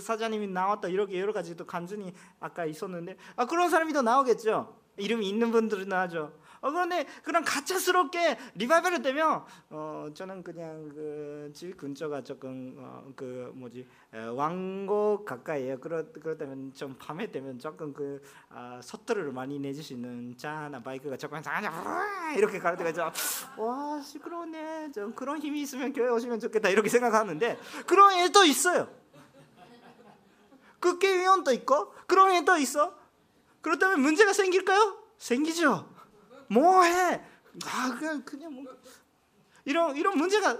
사장님이 0.00 0.48
나왔다 0.48 0.88
이렇게 0.88 1.20
여러 1.20 1.32
가지 1.32 1.56
또 1.56 1.66
간증이 1.66 2.12
아까 2.40 2.64
있었는데 2.64 3.16
아 3.36 3.46
그런 3.46 3.68
사람이 3.68 3.92
더 3.92 4.02
나오겠죠? 4.02 4.74
이름이 4.96 5.28
있는 5.28 5.50
분들은 5.50 5.88
나죠 5.88 6.32
어, 6.62 6.70
그런데 6.70 7.06
그런 7.24 7.44
가짜스럽게 7.44 8.38
리바이벌을 8.54 9.02
되면 9.02 9.44
어, 9.68 10.08
저는 10.14 10.44
그냥 10.44 10.88
그집 10.88 11.76
근처가 11.76 12.22
조금 12.22 12.76
어, 12.78 13.12
그 13.16 13.50
뭐지 13.54 13.86
에, 14.14 14.24
왕곡 14.24 15.24
가까이에요. 15.24 15.80
그렇 15.80 16.04
그렇다면 16.12 16.72
좀 16.72 16.96
밤에 16.98 17.30
되면 17.32 17.58
조금 17.58 17.92
그 17.92 18.22
아, 18.48 18.80
서투를 18.82 19.32
많이 19.32 19.58
내줄 19.58 19.82
수 19.82 19.92
있는 19.92 20.36
차 20.36 20.52
하나 20.52 20.80
바이크가 20.80 21.16
조금 21.16 21.42
자냐 21.42 22.32
이렇게 22.36 22.60
갈 22.60 22.76
때가 22.76 22.90
있죠. 22.90 23.10
와 23.58 24.00
시끄러웠네. 24.00 24.92
좀 24.92 25.12
그런 25.14 25.38
힘이 25.38 25.62
있으면 25.62 25.92
교회 25.92 26.08
오시면 26.08 26.38
좋겠다 26.38 26.68
이렇게 26.68 26.88
생각하는데 26.88 27.58
그런 27.88 28.12
애도 28.12 28.44
있어요. 28.44 28.88
그게 30.78 31.18
위원도 31.18 31.52
있고 31.52 31.92
그런 32.06 32.30
애도 32.30 32.56
있어. 32.58 32.96
그렇다면 33.62 34.00
문제가 34.00 34.32
생길까요? 34.32 34.98
생기죠. 35.18 35.91
뭐해? 36.52 37.22
아 37.66 37.96
그냥 37.98 38.22
그냥 38.24 38.54
뭐 38.54 38.64
이런 39.64 39.96
이런 39.96 40.16
문제가 40.16 40.58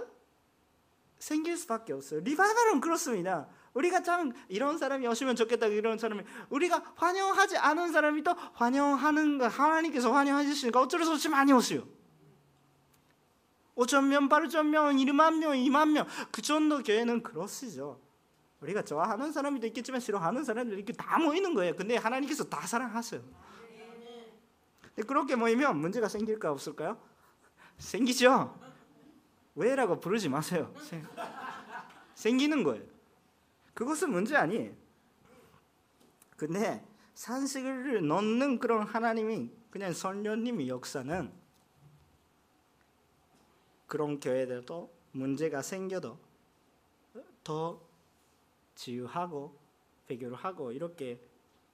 생길 1.19 1.57
수밖에 1.57 1.93
없어요. 1.93 2.19
리바이벌은 2.21 2.81
그렇습니다. 2.81 3.47
우리가 3.73 4.03
참 4.03 4.33
이런 4.49 4.77
사람이 4.77 5.07
오시면 5.07 5.35
좋겠다 5.35 5.67
이런 5.67 5.97
사람이 5.97 6.21
우리가 6.49 6.93
환영하지 6.95 7.57
않은 7.57 7.91
사람이 7.91 8.23
또 8.23 8.33
환영하는 8.53 9.37
거 9.39 9.47
하나님께서 9.47 10.11
환영하시니까 10.11 10.79
어쩔 10.79 11.03
수 11.03 11.11
없이 11.11 11.29
많이 11.29 11.51
오세요. 11.53 11.83
5천 13.75 14.05
명, 14.05 14.29
8천 14.29 14.67
명, 14.67 14.95
1만 14.95 15.39
명, 15.39 15.53
2만 15.53 15.89
명 15.91 16.07
그 16.31 16.41
정도 16.43 16.83
교회는 16.83 17.23
그렇시죠. 17.23 17.99
우리가 18.61 18.83
좋아하는 18.83 19.31
사람도 19.31 19.65
있겠지만 19.67 19.99
싫어하는 19.99 20.43
사람들 20.43 20.77
이렇게 20.77 20.93
다 20.93 21.17
모이는 21.17 21.53
거예요. 21.53 21.75
근데 21.75 21.97
하나님께서 21.97 22.43
다 22.45 22.65
사랑하세요. 22.67 23.21
그렇게 25.01 25.35
모이면 25.35 25.77
문제가 25.77 26.07
생길까 26.07 26.51
없을까요? 26.51 26.99
생기죠. 27.77 28.59
왜라고 29.55 29.99
부르지 29.99 30.29
마세요. 30.29 30.73
생기는 32.13 32.63
거예요. 32.63 32.83
그것은 33.73 34.11
문제 34.11 34.35
아니에요. 34.35 34.73
근데 36.37 36.85
산식을 37.15 38.07
넣는 38.07 38.59
그런 38.59 38.83
하나님이 38.85 39.51
그냥 39.69 39.93
선녀님의 39.93 40.67
역사는 40.67 41.31
그런 43.87 44.19
교회들도 44.19 44.93
문제가 45.11 45.61
생겨도 45.61 46.19
더 47.43 47.81
지유하고 48.75 49.59
배교를 50.07 50.35
하고 50.35 50.71
이렇게 50.71 51.19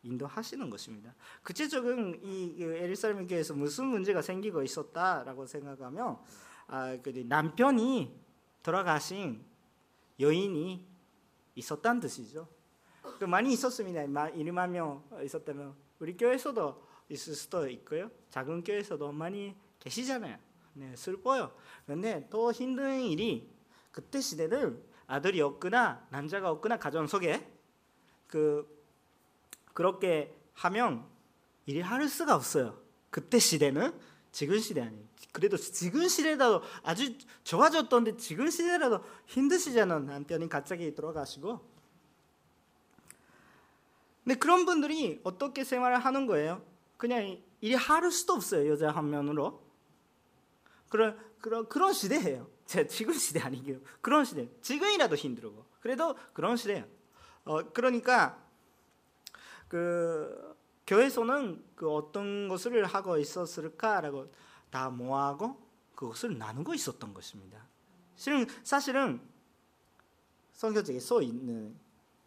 인도하시는 0.03 0.69
것입니다. 0.69 1.13
구체적인 1.43 2.21
이 2.23 2.63
에르사렘 2.63 3.27
교회에서 3.27 3.53
무슨 3.53 3.85
문제가 3.85 4.21
생기고 4.21 4.63
있었다라고 4.63 5.45
생각하면 5.45 6.19
아, 6.67 6.97
그 7.01 7.09
남편이 7.27 8.17
돌아가신 8.63 9.43
여인이 10.19 10.87
있었다는 11.55 12.01
뜻이죠. 12.01 12.47
그 13.19 13.25
많이 13.25 13.51
있었습니다. 13.53 14.01
1만 14.01 14.69
명 14.69 15.03
있었다면 15.23 15.75
우리 15.99 16.15
교회에서도 16.15 16.87
있을 17.09 17.33
수도 17.33 17.67
있고요. 17.69 18.11
작은 18.29 18.63
교회에서도 18.63 19.11
많이 19.11 19.55
계시잖아요. 19.79 20.37
네, 20.73 20.95
슬퍼요. 20.95 21.51
그런데 21.85 22.27
더 22.29 22.51
힘든 22.51 23.01
일이 23.01 23.49
그때 23.91 24.21
시대를 24.21 24.81
아들이 25.07 25.41
없거나 25.41 26.07
남자가 26.11 26.51
없거나 26.51 26.77
가정 26.77 27.07
속에 27.07 27.51
그 28.27 28.78
그렇게 29.79 30.35
하면 30.55 31.05
일이 31.65 31.79
할 31.79 32.05
수가 32.09 32.35
없어요. 32.35 32.81
그때 33.09 33.39
시대는 33.39 33.97
지금 34.29 34.59
시대 34.59 34.81
아니에요. 34.81 35.05
그래도 35.31 35.55
지금 35.55 36.05
시대라도 36.05 36.61
아주 36.83 37.17
좋아졌던데 37.45 38.17
지금 38.17 38.49
시대라도 38.49 39.01
힘드시잖아. 39.27 39.99
남편이 39.99 40.49
갑자기 40.49 40.93
들어가시고. 40.93 41.65
근데 44.25 44.37
그런 44.37 44.65
분들이 44.65 45.21
어떻게 45.23 45.63
생활을 45.63 45.99
하는 45.99 46.25
거예요? 46.25 46.61
그냥 46.97 47.41
일이 47.61 47.73
할 47.73 48.11
수도 48.11 48.33
없어요. 48.33 48.69
여자 48.69 48.91
한 48.91 49.09
면으로. 49.09 49.63
그런 50.89 51.17
그런 51.39 51.69
그런 51.69 51.93
시대예요. 51.93 52.49
제 52.65 52.85
지금 52.85 53.13
시대 53.13 53.39
아니고요. 53.39 53.79
그런 54.01 54.25
시대. 54.25 54.49
지금이라도 54.59 55.15
힘들고. 55.15 55.65
그래도 55.79 56.17
그런 56.33 56.57
시대예요. 56.57 56.85
어 57.45 57.63
그러니까 57.71 58.48
그 59.69 60.57
교회에서는 60.85 61.63
그 61.75 61.89
어떤 61.89 62.49
것을 62.49 62.83
하고 62.83 63.17
있었을까라고 63.17 64.33
다 64.69 64.89
모아고 64.89 65.57
그것을 65.95 66.37
나누고 66.37 66.73
있었던 66.73 67.13
것입니다. 67.13 67.65
실은 68.15 68.45
사실은 68.63 69.21
성경책에 70.53 70.99
써 70.99 71.21
있는 71.21 71.75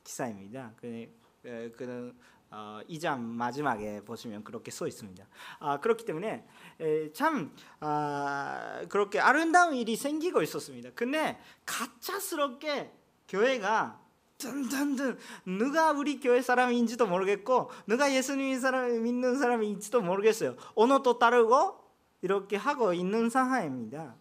기사입니다. 0.04 0.72
그, 0.76 1.12
그 1.42 2.14
어, 2.50 2.80
2장 2.88 3.18
마지막에 3.18 4.02
보시면 4.04 4.44
그렇게 4.44 4.70
써 4.70 4.86
있습니다. 4.86 5.26
아, 5.58 5.80
그렇기 5.80 6.04
때문에 6.04 6.46
에, 6.80 7.12
참 7.12 7.54
아, 7.80 8.84
그렇게 8.88 9.18
아름다운 9.18 9.74
일이 9.74 9.96
생기고 9.96 10.42
있었습니다. 10.42 10.90
근데 10.94 11.40
가짜스럽게 11.64 12.92
교회가 13.26 14.01
든든든 14.42 15.18
누가 15.46 15.92
우리 15.92 16.18
교회 16.18 16.42
사람인지도 16.42 17.06
모르겠고 17.06 17.70
누가 17.86 18.12
예수님 18.12 18.58
사람 18.58 19.02
믿는 19.02 19.38
사람인지도 19.38 20.02
모르겠어요. 20.02 20.56
언어도 20.74 21.18
다르고 21.18 21.80
이렇게 22.22 22.56
하고 22.56 22.92
있는 22.92 23.30
상황입니다. 23.30 24.14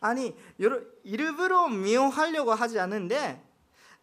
아니 0.00 0.36
일부러 1.04 1.68
미워하려고 1.68 2.52
하지 2.52 2.78
않는데 2.78 3.42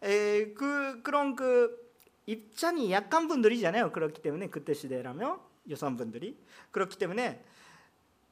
에, 0.02 0.52
그 0.54 1.00
그런 1.02 1.36
그 1.36 1.80
입장이 2.26 2.90
약한 2.92 3.28
분들이잖아요. 3.28 3.92
그렇기 3.92 4.22
때문에 4.22 4.48
그때 4.48 4.74
시대라면 4.74 5.38
여성분들이 5.68 6.36
그렇기 6.70 6.96
때문에 6.98 7.44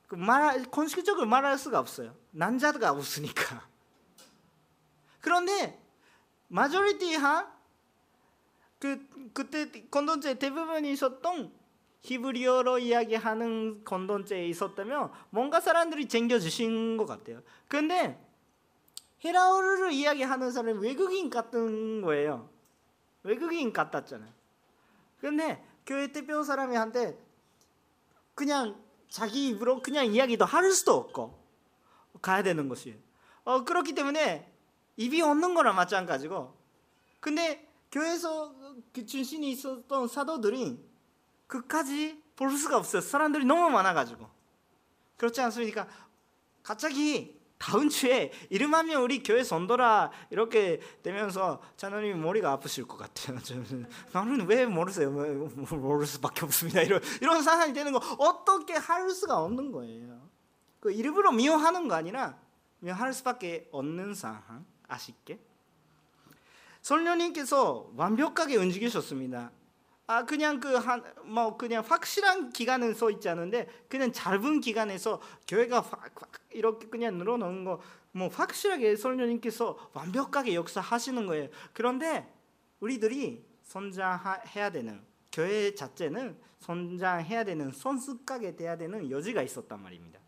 그말 0.08 0.64
공식적으로 0.64 1.26
말할 1.26 1.58
수가 1.58 1.78
없어요. 1.78 2.14
남자가 2.32 2.90
없으니까. 2.90 3.68
그런데 5.20 5.78
마조리티한 6.50 7.46
그 8.78 9.30
그때 9.32 9.70
건던제 9.90 10.34
대부분이 10.34 10.92
있었던 10.92 11.52
히브리어로 12.02 12.78
이야기하는 12.78 13.84
건던제에 13.84 14.46
있었다면 14.48 15.12
뭔가 15.30 15.60
사람들이 15.60 16.08
챙겨주신 16.08 16.96
것 16.96 17.06
같아요. 17.06 17.42
근데 17.68 18.18
헤라어를 19.24 19.92
이야기하는 19.92 20.50
사람이 20.50 20.80
외국인 20.80 21.30
같은 21.30 22.00
거예요. 22.00 22.48
외국인 23.22 23.72
같았잖아요. 23.72 24.32
근데 25.20 25.64
교회 25.86 26.10
대표 26.10 26.42
사람이 26.42 26.74
한테 26.74 27.18
그냥 28.34 28.82
자기 29.08 29.48
입으로 29.48 29.82
그냥 29.82 30.06
이야기도 30.06 30.46
할 30.46 30.72
수도 30.72 30.94
없고 30.94 31.38
가야 32.22 32.42
되는 32.42 32.68
것이에요. 32.68 32.96
어, 33.44 33.64
그렇기 33.64 33.94
때문에 33.94 34.50
입이 34.96 35.22
없는 35.22 35.54
거랑 35.54 35.76
마찬가지고 35.76 36.56
근데 37.20 37.68
교회에서 37.92 38.54
그 38.92 39.04
출신이 39.04 39.50
있었던 39.52 40.08
사도들이 40.08 40.78
그까지 41.46 42.22
볼 42.36 42.50
수가 42.52 42.76
없어요. 42.76 43.02
사람들이 43.02 43.44
너무 43.44 43.70
많아가지고 43.70 44.28
그렇지 45.16 45.40
않습니까? 45.40 45.86
갑자기 46.62 47.40
다음 47.58 47.90
주에 47.90 48.32
이름하면 48.48 49.02
우리 49.02 49.22
교회 49.22 49.44
선도라 49.44 50.10
이렇게 50.30 50.80
되면서 51.02 51.60
자녀님 51.76 52.22
머리가 52.22 52.52
아프실 52.52 52.86
것 52.88 52.96
같아요. 52.96 53.38
나는 54.12 54.46
왜 54.46 54.64
모르세요? 54.64 55.10
모를 55.10 56.06
수밖에 56.06 56.46
없습니다. 56.46 56.80
이런 56.80 57.02
이런 57.20 57.42
상황이 57.42 57.74
되는 57.74 57.92
거 57.92 57.98
어떻게 58.18 58.72
할 58.72 59.10
수가 59.10 59.42
없는 59.42 59.72
거예요. 59.72 60.30
그 60.80 60.90
일부러 60.90 61.32
미워하는 61.32 61.86
거 61.86 61.94
아니라 61.96 62.38
미워할 62.78 63.12
수밖에 63.12 63.68
없는 63.72 64.14
상황. 64.14 64.64
아쉽게 64.90 65.38
설녀님께서 66.82 67.92
완벽하게 67.96 68.56
움직이셨습니다. 68.56 69.52
아 70.06 70.24
그냥 70.24 70.58
그 70.58 70.74
한 70.76 71.04
뭐 71.24 71.56
그냥 71.56 71.84
확실한 71.86 72.50
기간은 72.50 72.94
써 72.94 73.10
있지 73.10 73.28
않은데 73.28 73.68
그냥 73.88 74.10
짧은 74.12 74.60
기간에서 74.60 75.20
교회가 75.46 75.84
이렇게 76.50 76.88
그냥 76.88 77.16
늘어놓은 77.18 77.64
거 77.64 77.80
뭐 78.12 78.28
확실하게 78.28 78.96
설녀님께서 78.96 79.90
완벽하게 79.92 80.54
역사하시는 80.54 81.26
거예요. 81.26 81.48
그런데 81.72 82.32
우리들이 82.80 83.44
선자해야 83.62 84.70
되는 84.70 85.00
교회 85.30 85.74
자체는 85.76 86.36
성장해야 86.58 87.44
되는 87.44 87.70
손숙하게 87.70 88.56
돼야 88.56 88.76
되는 88.76 89.08
여지가 89.10 89.42
있었단 89.42 89.80
말입니다. 89.80 90.18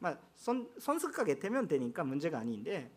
막 0.00 0.20
손, 0.34 0.68
손숙하게 0.78 1.38
되면 1.38 1.68
되니까 1.68 2.02
문제가 2.02 2.38
아닌데 2.40 2.90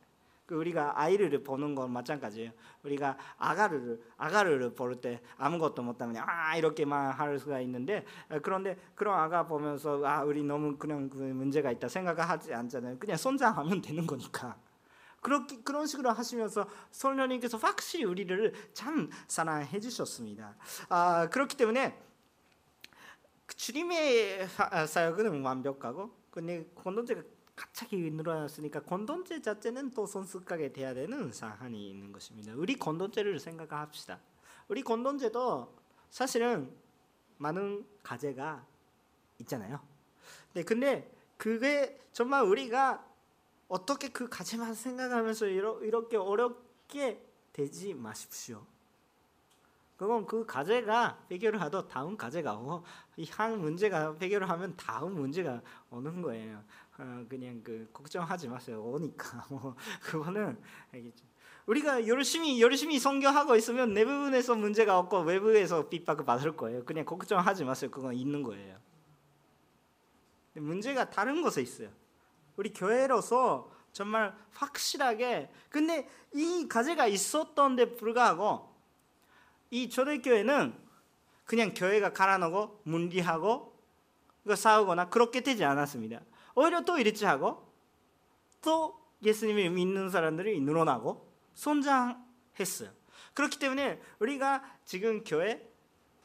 그 0.46 0.56
우리가 0.56 1.00
아이를 1.00 1.44
보는 1.44 1.74
건 1.74 1.92
마찬가지예요. 1.92 2.52
우리가 2.84 3.18
아가를 3.38 4.02
아가를 4.18 4.74
볼 4.76 4.96
때 5.02 5.22
아무것도 5.38 5.82
못하면 5.82 6.24
아 6.26 6.56
이렇게만 6.56 7.12
할 7.12 7.40
수가 7.40 7.60
있는데 7.62 8.06
그런데 8.44 8.78
그런 8.94 9.20
아가 9.20 9.48
보면서 9.48 10.06
아 10.06 10.24
우리 10.24 10.44
너무 10.44 10.78
그냥 10.78 11.10
그 11.10 11.18
문제가 11.18 11.72
있다 11.72 11.88
생각하지 11.88 12.54
않잖아요. 12.54 12.98
그냥 13.00 13.18
손장하면 13.18 13.82
되는 13.82 14.06
거니까. 14.06 14.58
그렇게 15.22 15.58
그런 15.64 15.88
식으로 15.88 16.12
하시면서 16.12 16.68
성령님께서 16.92 17.58
확실히 17.58 18.06
우리를 18.06 18.54
참 18.74 19.10
사랑해 19.28 19.80
주셨습니다. 19.80 20.56
아 20.90 21.28
그렇기 21.32 21.58
때문에 21.58 22.00
주님의 23.48 24.48
사역은 24.88 25.42
완벽하고 25.42 26.12
근데 26.30 26.66
공동체가 26.76 27.24
갑자기 27.56 28.12
늘어났으니까 28.12 28.82
공동체 28.82 29.42
자체는 29.42 29.92
또 29.92 30.06
손숙하게 30.06 30.74
돼야 30.74 30.94
되는 30.94 31.32
사안이 31.32 31.90
있는 31.90 32.12
것입니다. 32.12 32.54
우리 32.56 32.76
공동체를 32.76 33.40
생각합시다. 33.40 34.20
우리 34.68 34.82
공동체도 34.84 35.74
사실은 36.10 36.70
많은 37.38 37.86
가제가 38.04 38.66
있잖아요. 39.40 39.80
네, 40.54 40.64
근데 40.64 41.12
그게 41.38 42.00
정말 42.12 42.44
우리가 42.44 43.06
어떻게 43.68 44.10
그 44.10 44.30
가제만 44.30 44.74
생각하면서 44.74 45.48
이렇게 45.48 46.18
어렵게 46.18 47.26
되지 47.54 47.94
마십시오. 47.94 48.66
그건 49.98 50.26
그 50.26 50.46
과제가 50.46 51.26
해결을 51.32 51.62
하도 51.62 51.88
다음 51.88 52.18
과제가 52.18 52.56
오고 52.56 52.84
한 53.32 53.60
문제가 53.60 54.16
해결을 54.22 54.50
하면 54.50 54.76
다음 54.76 55.14
문제가 55.14 55.62
오는 55.90 56.22
거예요. 56.22 56.62
어, 56.98 57.26
그냥 57.30 57.62
그 57.64 57.90
걱정하지 57.94 58.50
마세요. 58.50 58.84
오니까 58.84 59.46
뭐 59.50 59.76
그거는 60.04 60.62
알겠죠. 60.94 61.26
우리가 61.66 62.08
열심히 62.08 62.62
열심히 62.62 63.00
성교하고 63.00 63.56
있으면 63.56 63.94
내 63.94 64.06
부분에서 64.06 64.56
문제가 64.56 65.00
없고 65.00 65.22
외부에서 65.22 65.88
핍박을 65.88 66.26
받을 66.26 66.56
거예요. 66.56 66.84
그냥 66.84 67.06
걱정하지 67.06 67.64
마세요. 67.64 67.90
그건 67.90 68.14
있는 68.14 68.44
거예요. 68.44 68.78
문제가 70.54 71.10
다른 71.10 71.42
곳에 71.42 71.62
있어요. 71.62 71.90
우리 72.58 72.72
교회로서 72.72 73.72
정말 73.92 74.36
확실하게 74.52 75.50
근데 75.70 76.08
이 76.34 76.68
과제가 76.68 77.08
있었던데 77.08 77.96
불구하고 77.96 78.75
이 79.76 79.90
초대교회는 79.90 80.74
그냥 81.44 81.74
교회가 81.74 82.14
갈아놓고 82.14 82.84
문리하고 82.84 83.78
싸우거나 84.56 85.10
그렇게 85.10 85.42
되지 85.42 85.66
않았습니다. 85.66 86.22
오히려 86.56 86.86
또 86.86 86.98
이랬지 86.98 87.26
하고 87.26 87.70
또 88.62 88.98
예수님을 89.22 89.72
믿는 89.72 90.10
사람들이 90.10 90.62
늘어나고 90.62 91.30
성장했어요. 91.56 92.90
그렇기 93.34 93.60
때문에 93.60 94.02
우리가 94.20 94.64
지금 94.86 95.26
교회 95.26 95.62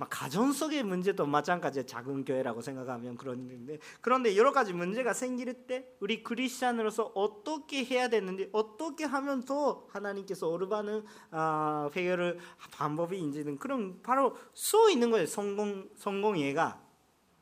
가정 0.08 0.52
속의 0.52 0.82
문제도 0.84 1.26
마찬가지의 1.26 1.86
작은 1.86 2.24
교회라고 2.24 2.62
생각하면 2.62 3.16
그런데 3.16 3.78
그런데 4.00 4.36
여러 4.36 4.52
가지 4.52 4.72
문제가 4.72 5.12
생길 5.12 5.52
때 5.66 5.86
우리 6.00 6.22
크리스천으로서 6.22 7.12
어떻게 7.14 7.84
해야 7.84 8.08
되는지 8.08 8.48
어떻게 8.52 9.04
하면 9.04 9.44
또 9.44 9.88
하나님께서 9.92 10.48
오르바는 10.48 11.04
아, 11.30 11.90
해결을 11.94 12.38
방법이 12.72 13.18
인지는 13.18 13.58
그런 13.58 14.00
바로 14.02 14.36
수 14.54 14.90
있는 14.90 15.10
거예요 15.10 15.26
성공 15.26 15.88
성공 15.96 16.38
예가 16.38 16.80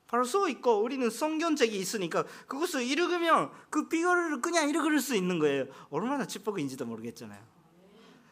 바로 0.09 0.25
써 0.25 0.49
있고 0.49 0.83
우리는 0.83 1.09
성경책이 1.11 1.77
있으니까 1.79 2.25
그것을 2.47 2.83
읽으면 2.83 3.51
그 3.68 3.88
비결을 3.88 4.40
그냥 4.40 4.68
읽을 4.71 4.99
수 5.01 5.14
있는 5.14 5.38
거예요 5.38 5.66
얼마나 5.90 6.27
축복인지도 6.27 6.87
모르겠잖아요. 6.87 7.58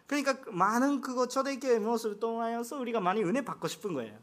그러니까 0.07 0.39
많은 0.51 1.01
그거 1.01 1.27
초대교회 1.27 1.79
모습을 1.79 2.21
통하여서 2.21 2.79
우리가 2.79 3.01
많이 3.01 3.23
은혜 3.23 3.45
받고 3.45 3.69
싶은 3.69 3.93
거예요. 3.93 4.19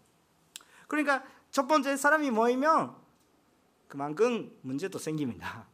그러니까 0.88 1.24
첫 1.52 1.68
번째 1.68 1.98
사람이 1.98 2.32
모이면 2.32 2.96
그만큼 3.88 4.58
문제도 4.62 4.98
생깁니다. 4.98 5.68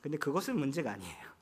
근데 0.00 0.18
그것은 0.18 0.58
문제가 0.58 0.92
아니에요. 0.92 1.34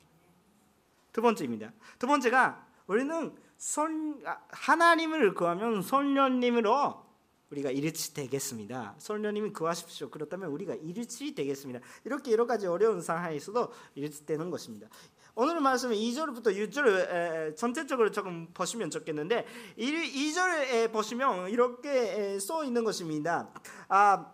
두 1.11 1.21
번째입니다. 1.21 1.73
두 1.99 2.07
번째가 2.07 2.65
우리는 2.87 3.35
선, 3.57 4.23
하나님을 4.49 5.33
구하면 5.33 5.81
성령님으로 5.81 7.03
우리가 7.51 7.69
일치 7.69 8.13
되겠습니다. 8.13 8.95
성령님이 8.97 9.51
구하십시오. 9.51 10.09
그렇다면 10.09 10.49
우리가 10.49 10.75
일치 10.75 11.35
되겠습니다. 11.35 11.79
이렇게 12.03 12.31
여러 12.31 12.47
가지 12.47 12.65
어려운 12.65 13.01
상황에서도 13.01 13.71
일치되는 13.95 14.49
것입니다. 14.49 14.87
오늘 15.35 15.59
말씀은 15.61 15.95
2절부터 15.95 16.55
6절 16.55 17.55
전체적으로 17.55 18.11
조금 18.11 18.47
보시면 18.53 18.91
좋겠는데 18.91 19.47
2절에 19.77 20.91
보시면 20.91 21.49
이렇게 21.49 22.37
써 22.39 22.63
있는 22.63 22.83
것입니다. 22.83 23.49
아 23.87 24.31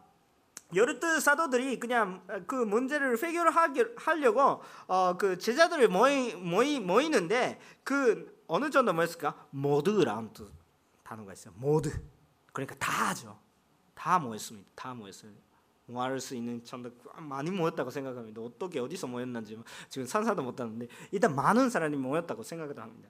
여르트 0.75 1.21
사도들이 1.21 1.79
그냥 1.79 2.21
그 2.45 2.53
문제를 2.55 3.17
해결하려고 3.17 4.61
어, 4.87 5.17
그 5.17 5.37
제자들을 5.37 5.87
모이, 5.87 6.35
모이 6.35 6.81
모이는데 6.81 7.59
그 7.83 8.43
어느 8.47 8.69
정도 8.69 8.91
뭐였을까? 8.91 9.47
모두라는 9.51 10.31
단어가 11.03 11.31
있어요. 11.31 11.53
모두. 11.57 11.91
그러니까 12.51 12.75
다 12.75 13.09
하죠. 13.09 13.39
다 13.95 14.19
모였습니다. 14.19 14.69
다 14.75 14.93
모였어요. 14.93 15.31
모할 15.89 16.19
수 16.19 16.35
있는 16.35 16.63
참도 16.63 16.91
많이 17.17 17.51
모였다고 17.51 17.89
생각합니다. 17.89 18.41
어떻게 18.41 18.79
어디서 18.79 19.07
모였는지 19.07 19.59
지금 19.89 20.05
산사도 20.05 20.43
못하는데 20.43 20.87
일단 21.11 21.35
많은 21.35 21.69
사람이 21.69 21.97
모였다고 21.97 22.43
생각을 22.43 22.77
합니다. 22.79 23.09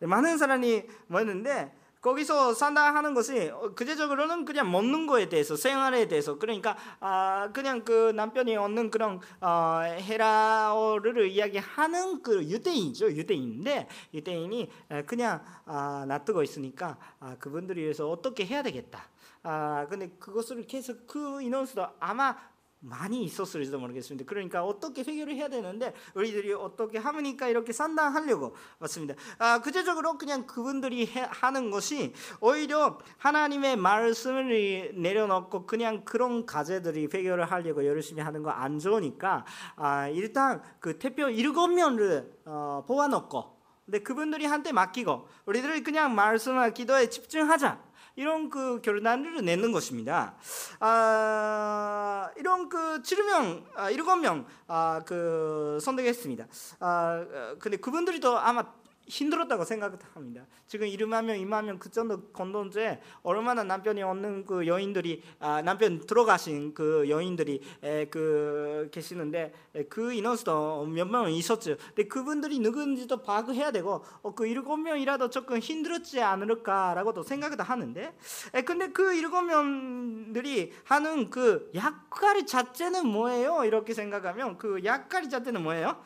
많은 0.00 0.38
사람이 0.38 0.84
모였는데 1.08 1.72
거기서 2.00 2.54
산다 2.54 2.94
하는 2.94 3.14
것이 3.14 3.52
그제적으로는 3.74 4.44
그냥 4.44 4.70
먹는 4.70 5.06
거에 5.06 5.28
대해서 5.28 5.56
생활에 5.56 6.08
대해서 6.08 6.38
그러니까 6.38 6.76
아 6.98 7.50
그냥 7.52 7.84
그 7.84 8.12
남편이 8.12 8.56
얻는 8.56 8.90
그런 8.90 9.20
어 9.40 9.80
헤라어를 9.82 11.28
이야기하는 11.28 12.22
그 12.22 12.42
유대인이죠 12.44 13.12
유대인인데 13.12 13.88
유대인이 14.14 14.70
그냥 15.06 15.44
아 15.66 16.04
놔두고 16.08 16.42
있으니까 16.42 16.96
아 17.20 17.36
그분들을 17.38 17.82
위해서 17.82 18.08
어떻게 18.10 18.46
해야 18.46 18.62
되겠다. 18.62 19.08
아 19.42 19.86
근데 19.88 20.08
그것을 20.18 20.66
계속 20.66 21.06
그 21.06 21.40
인원수도 21.42 21.86
아마 21.98 22.36
많이 22.80 23.24
있었을지도 23.24 23.78
모르겠습니다. 23.78 24.28
그러니까 24.28 24.64
어떻게 24.64 25.02
해결을 25.02 25.34
해야 25.34 25.48
되는데 25.48 25.94
우리들이 26.14 26.52
어떻게 26.52 26.98
하니까 26.98 27.48
이렇게 27.48 27.72
산다하려고 27.72 28.54
맞습니다. 28.78 29.14
아, 29.38 29.60
구체적으로 29.60 30.16
그냥 30.16 30.46
그분들이 30.46 31.06
해, 31.06 31.26
하는 31.28 31.70
것이 31.70 32.14
오히려 32.40 32.98
하나님의 33.18 33.76
말씀을 33.76 34.92
내려놓고 34.94 35.66
그냥 35.66 36.04
그런 36.04 36.46
가제들이 36.46 37.08
해결을 37.12 37.50
하려고 37.50 37.84
열심히 37.84 38.22
하는 38.22 38.42
거 38.42 38.50
안 38.50 38.78
좋으니까 38.78 39.44
아, 39.76 40.08
일단 40.08 40.62
그 40.80 40.98
대표 40.98 41.28
일곱 41.28 41.68
명을 41.68 42.40
어, 42.44 42.84
뽑아놓고 42.86 43.60
근데 43.86 44.00
그분들이 44.00 44.44
한테 44.44 44.72
맡기고 44.72 45.28
우리들이 45.46 45.82
그냥 45.82 46.14
말씀과 46.14 46.70
기도에 46.70 47.08
집중하자. 47.08 47.89
이런 48.20 48.50
그 48.50 48.82
결단을 48.82 49.42
내는 49.42 49.72
것입니다. 49.72 50.34
아, 50.78 52.28
이런 52.36 52.68
그 52.68 53.00
7명, 53.00 53.64
아, 53.74 53.90
7명 53.90 54.44
아, 54.66 55.00
그 55.06 55.78
선택했습니다. 55.80 56.46
아, 56.80 57.24
근데 57.58 57.78
그분들이 57.78 58.20
더 58.20 58.36
아마 58.36 58.62
힘들었다고 59.10 59.64
생각합니다. 59.64 60.46
지금 60.66 60.86
이만 60.86 61.26
명, 61.26 61.36
이만 61.38 61.66
명 61.66 61.80
그 61.80 61.90
정도 61.90 62.20
건돈제 62.32 63.00
얼마나 63.22 63.64
남편이 63.64 64.02
얻는 64.02 64.44
그 64.44 64.66
여인들이 64.66 65.22
아, 65.40 65.62
남편 65.62 65.98
들어가신 66.06 66.74
그 66.74 67.08
여인들이 67.08 67.60
에, 67.82 68.04
그 68.06 68.88
계시는데 68.92 69.52
에, 69.74 69.84
그 69.84 70.12
인원수도 70.12 70.84
몇명 70.86 71.32
있었죠. 71.32 71.76
근데 71.88 72.06
그분들이 72.06 72.58
누군지도 72.60 73.22
파악해야 73.22 73.70
되고 73.72 74.04
어, 74.22 74.34
그 74.34 74.46
일곱 74.46 74.76
명이라도 74.76 75.30
조금 75.30 75.58
힘들었지 75.58 76.20
않을까라고도 76.20 77.22
생각도 77.22 77.62
하는데 77.62 78.14
에, 78.54 78.62
근데 78.62 78.88
그 78.88 79.14
일곱 79.14 79.42
명들이 79.42 80.72
하는 80.84 81.30
그 81.30 81.70
약관 81.74 82.46
자체는 82.46 83.06
뭐예요? 83.06 83.64
이렇게 83.64 83.94
생각하면 83.94 84.58
그 84.58 84.84
약관 84.84 85.28
자체는 85.30 85.62
뭐예요? 85.62 85.96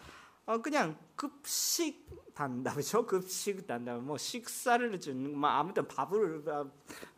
어, 0.47 0.59
그냥 0.59 0.97
급식 1.17 2.05
단답이죠. 2.35 3.07
급식 3.07 3.67
단답. 3.67 4.01
뭐 4.01 4.19
식사를 4.19 5.01
주는 5.01 5.39
뭐 5.39 5.49
아무튼 5.49 5.87
밥을 5.87 6.43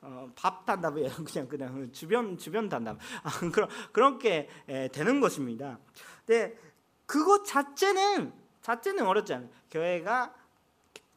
어, 0.02 0.30
밥 0.36 0.64
단답이에요. 0.66 1.10
그냥 1.24 1.48
그냥 1.48 1.92
주변 1.92 2.36
주변 2.36 2.68
단답. 2.68 2.98
아, 3.22 3.30
그런 3.50 3.68
그렇게 3.92 4.48
에, 4.68 4.88
되는 4.88 5.20
것입니다. 5.20 5.78
근데 6.24 6.58
그것 7.06 7.44
자체는 7.44 8.32
자체는 8.60 9.06
어렵지 9.06 9.34
않아요. 9.34 9.48
교회가 9.70 10.34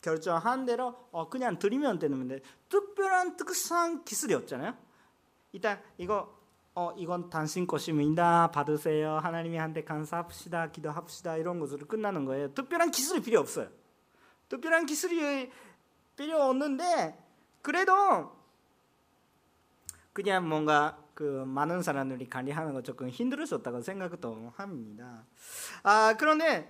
결정한 0.02 0.66
대로 0.66 0.96
어, 1.12 1.30
그냥 1.30 1.60
드리면 1.60 2.00
되는데 2.00 2.40
특별한 2.70 3.36
특수한 3.36 4.06
기술이 4.06 4.34
없잖아요. 4.34 4.76
일단 5.52 5.82
이거 5.98 6.38
어 6.76 6.94
이건 6.96 7.30
당신 7.30 7.68
것입니다. 7.68 8.52
받으세요. 8.52 9.18
하나님한테 9.18 9.84
감사합시다. 9.84 10.72
기도합시다. 10.72 11.36
이런 11.38 11.60
것으로 11.60 11.88
끝나는 11.88 12.24
거예요. 12.26 12.54
특별한 12.54 12.92
기술이 12.92 13.22
필요 13.22 13.40
없어요. 13.40 13.68
특별한 14.50 14.86
기술이 14.86 15.50
필요 16.18 16.42
없는데 16.42 17.18
그래도 17.62 18.38
그냥 20.14 20.48
뭔가 20.50 21.02
그 21.14 21.44
많은 21.46 21.82
사람들이 21.82 22.30
관리하는 22.30 22.74
거 22.74 22.82
조금 22.82 23.10
힘들었었다고 23.10 23.82
생각도 23.82 24.54
합니다. 24.56 25.26
아 25.84 26.16
그런데 26.18 26.70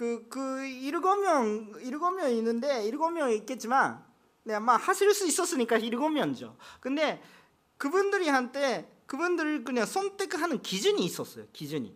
그, 0.00 0.26
그 0.30 0.64
일곱 0.64 1.16
명, 1.16 1.74
일곱 1.82 2.12
명 2.12 2.30
있는데 2.30 2.86
일곱 2.86 3.10
명 3.10 3.30
있겠지만, 3.30 4.02
네, 4.44 4.54
아마 4.54 4.76
하실 4.76 5.12
수 5.12 5.26
있었으니까 5.26 5.76
일곱 5.76 6.08
명죠. 6.08 6.56
근데 6.80 7.22
그분들이 7.76 8.30
한때 8.30 8.90
그분들을 9.04 9.62
그냥 9.62 9.84
선택하는 9.84 10.62
기준이 10.62 11.04
있었어요. 11.04 11.44
기준이. 11.52 11.94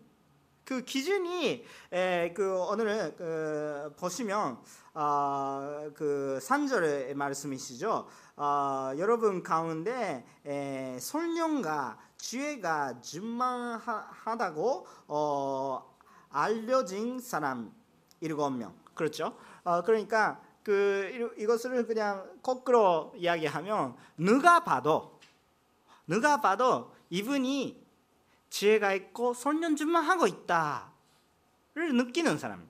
그 0.65 0.83
기준이 0.83 1.65
에, 1.93 2.33
그 2.33 2.59
오늘 2.69 3.15
그 3.17 3.95
보시면 3.99 4.59
아, 4.95 5.91
그 5.95 6.39
3절의 6.41 7.15
말씀이시죠. 7.15 8.07
아, 8.37 8.95
여러분 8.97 9.43
가운데 9.43 10.25
에, 10.47 10.99
솔령과 10.99 11.99
지혜가 12.17 13.01
준망하다고 13.03 14.87
어, 15.09 15.97
알려진 16.31 17.21
사람 17.21 17.73
일곱 18.21 18.51
명 18.51 18.75
그렇죠? 18.95 19.37
어, 19.65 19.83
그러니까 19.83 20.41
그 20.63 21.35
이것을 21.37 21.87
그냥 21.87 22.39
거꾸로 22.43 23.13
이야기하면 23.17 23.97
누가 24.17 24.65
봐도 24.65 25.19
누가 26.07 26.41
봐도 26.41 26.93
이분이 27.11 27.84
지혜가 28.55 28.93
있고 28.93 29.35
손년준만 29.35 30.05
하고 30.05 30.29
있다를 30.29 30.93
느끼는 31.97 32.39
사람. 32.39 32.69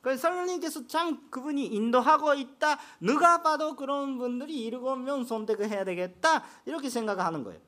그래서 0.00 0.28
성령님께서 0.28 0.86
참 0.86 1.28
그분이 1.30 1.66
인도하고 1.66 2.34
있다. 2.34 2.78
누가 3.00 3.42
봐도 3.42 3.74
그런 3.74 4.18
분들이 4.18 4.64
일곱 4.64 4.94
명 4.96 5.24
선택을 5.24 5.68
해야 5.68 5.84
되겠다. 5.84 6.44
이렇게 6.64 6.90
생각하는 6.90 7.42
거예요. 7.42 7.60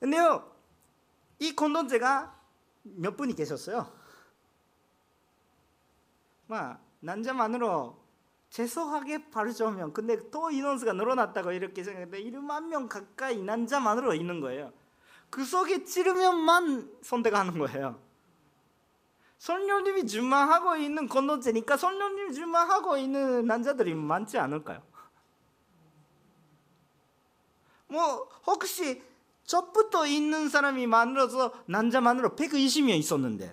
근데요, 0.00 0.50
이 1.38 1.54
콘돈제가 1.54 2.34
몇 2.84 3.14
분이 3.18 3.34
계셨어요? 3.34 3.92
막 6.46 6.80
남자만으로 7.00 8.00
재소하게 8.48 9.30
바르자면 9.30 9.92
근데 9.92 10.30
또 10.30 10.50
인원수가 10.50 10.94
늘어났다고 10.94 11.52
이렇게 11.52 11.84
생각했는데 11.84 12.24
1만 12.24 12.68
명 12.68 12.88
가까이 12.88 13.42
남자만으로 13.42 14.14
있는 14.14 14.40
거예요. 14.40 14.72
그 15.32 15.46
속에 15.46 15.82
찌르면만 15.84 16.98
선택하는 17.00 17.58
거예요. 17.58 17.98
선녀님이 19.38 20.06
준마하고 20.06 20.76
있는 20.76 21.08
건너제니까 21.08 21.78
선녀님이 21.78 22.34
준마하고 22.34 22.98
있는 22.98 23.46
남자들이 23.46 23.94
많지 23.94 24.36
않을까요? 24.36 24.82
뭐 27.88 28.28
혹시 28.46 29.02
저부터 29.44 30.06
있는 30.06 30.50
사람이 30.50 30.86
만들어서 30.86 31.54
남자만으로 31.64 32.36
120명 32.36 32.90
있었는데 32.90 33.52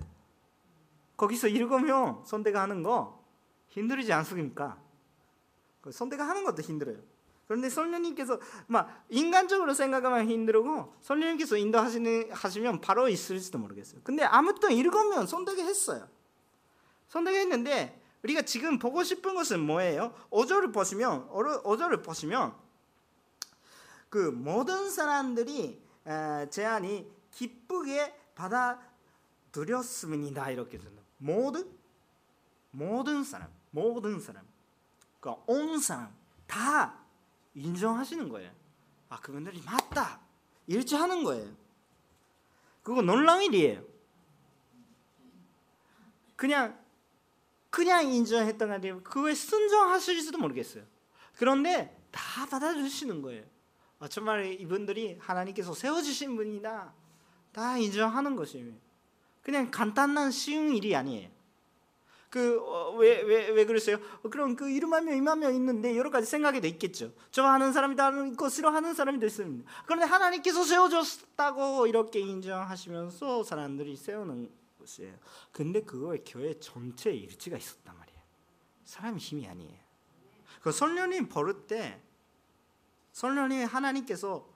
거기서 1.15 1.47
7명 1.47 2.25
선택하는 2.25 2.83
거 2.83 3.23
힘들지 3.69 4.11
않습니까? 4.11 4.77
선택하는 5.89 6.43
것도 6.43 6.61
힘들어요. 6.61 6.97
그런데 7.49 7.67
성령님께서 7.67 8.39
막 8.67 9.05
인간적으로 9.09 9.73
생각하면 9.73 10.29
힘들고 10.29 10.93
성령님께서 11.01 11.57
인도하시는 11.57 12.31
하시면 12.31 12.79
바로 12.79 13.09
있을지도 13.09 13.57
모르겠어요. 13.57 14.01
근데 14.03 14.23
아무튼 14.23 14.71
읽으면 14.71 15.25
선택했어요. 15.25 16.07
선택했는데 17.07 17.99
우리가 18.21 18.43
지금 18.43 18.77
보고 18.77 19.03
싶은 19.03 19.33
것은 19.33 19.61
뭐예요? 19.61 20.13
5절을 20.29 20.71
보시면 20.71 21.27
5절을 21.29 22.03
보시면 22.03 22.53
그 24.09 24.29
모든 24.29 24.91
사람들이 24.91 25.81
제안이 26.51 27.11
기쁘게 27.31 28.15
받아들였습니다. 28.35 30.51
이렇게 30.51 30.77
되는 30.77 30.99
모든 31.17 31.67
모든 32.69 33.23
사람 33.23 33.49
모든 33.71 34.19
사람 34.19 34.45
그러니까 35.19 35.43
온 35.47 35.79
사람 35.79 36.13
다 36.45 36.98
인정하시는 37.59 38.29
거예요. 38.29 38.51
아 39.09 39.19
그분들이 39.19 39.61
맞다 39.65 40.19
일치하는 40.67 41.23
거예요. 41.23 41.51
그거 42.83 43.01
놀라운 43.01 43.43
일이에요. 43.43 43.83
그냥 46.35 46.79
그냥 47.69 48.11
인정했던 48.11 48.67
게 48.67 48.73
아니라 48.73 48.99
그거에 49.01 49.33
순종하실지도 49.33 50.37
모르겠어요. 50.37 50.83
그런데 51.35 51.95
다 52.11 52.45
받아주시는 52.47 53.21
거예요. 53.21 53.43
아, 53.99 54.07
정말 54.07 54.59
이분들이 54.59 55.17
하나님께서 55.19 55.73
세워주신 55.73 56.35
분이다. 56.35 56.93
다 57.51 57.77
인정하는 57.77 58.35
것이에요. 58.35 58.73
그냥 59.41 59.69
간단한 59.69 60.31
쉬운 60.31 60.75
일이 60.75 60.95
아니에요. 60.95 61.29
그왜왜왜 62.29 63.49
어, 63.49 63.53
왜 63.53 63.65
그랬어요? 63.65 63.97
어, 64.21 64.29
그럼 64.29 64.55
그 64.55 64.69
이만 64.69 65.05
명 65.05 65.53
있는데 65.55 65.97
여러 65.97 66.11
가지 66.11 66.27
생각이 66.27 66.61
돼 66.61 66.67
있겠죠. 66.69 67.11
좋아하는 67.31 67.73
사람이 67.73 67.95
다른 67.95 68.35
거 68.35 68.49
싫어하는 68.49 68.93
사람이 68.93 69.23
있습니다. 69.25 69.69
그런데 69.85 70.05
하나님께서 70.05 70.63
세워줬다고 70.63 71.87
이렇게 71.87 72.19
인정하시면서 72.19 73.43
사람들이 73.43 73.95
세우는 73.95 74.51
것이에요. 74.79 75.15
근데 75.51 75.81
그거에 75.81 76.23
교회 76.25 76.59
전체 76.59 77.11
일치가 77.11 77.57
있었단 77.57 77.97
말이에요. 77.97 78.19
사람 78.85 79.17
힘이 79.17 79.47
아니에요. 79.47 79.79
그 80.61 80.71
설련님 80.71 81.29
버릇 81.29 81.67
때 81.67 81.99
설련님 83.13 83.65
하나님께서 83.65 84.47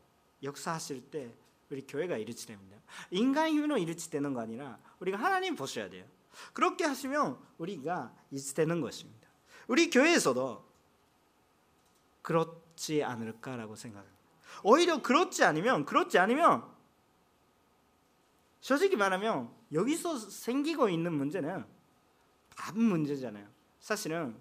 역사하실 0.44 1.10
때 1.10 1.34
우리 1.70 1.82
교회가 1.88 2.18
일치됩니다. 2.18 2.78
인간 3.10 3.50
힘으로 3.50 3.78
일치되는 3.78 4.34
거 4.34 4.42
아니라 4.42 4.78
우리가 5.00 5.18
하나님 5.18 5.56
보셔야 5.56 5.90
돼요. 5.90 6.06
그렇게 6.54 6.84
하시면 6.86 7.38
우리가 7.58 8.14
일치되는 8.32 8.82
것입니다. 8.82 9.28
우리 9.68 9.90
교회에서도 9.90 10.66
그렇지 12.22 13.04
않을까라고 13.04 13.76
생각합니다. 13.76 14.18
오히려 14.64 15.02
그렇지 15.02 15.44
않으면 15.44 15.86
그렇지 15.86 16.18
않으면 16.20 16.72
솔직히 18.62 18.96
말하면 18.96 19.52
여기서 19.72 20.18
생기고 20.18 20.90
있는 20.90 21.14
문제는 21.14 21.66
밥 22.56 22.78
문제잖아요. 22.78 23.48
사실은 23.80 24.36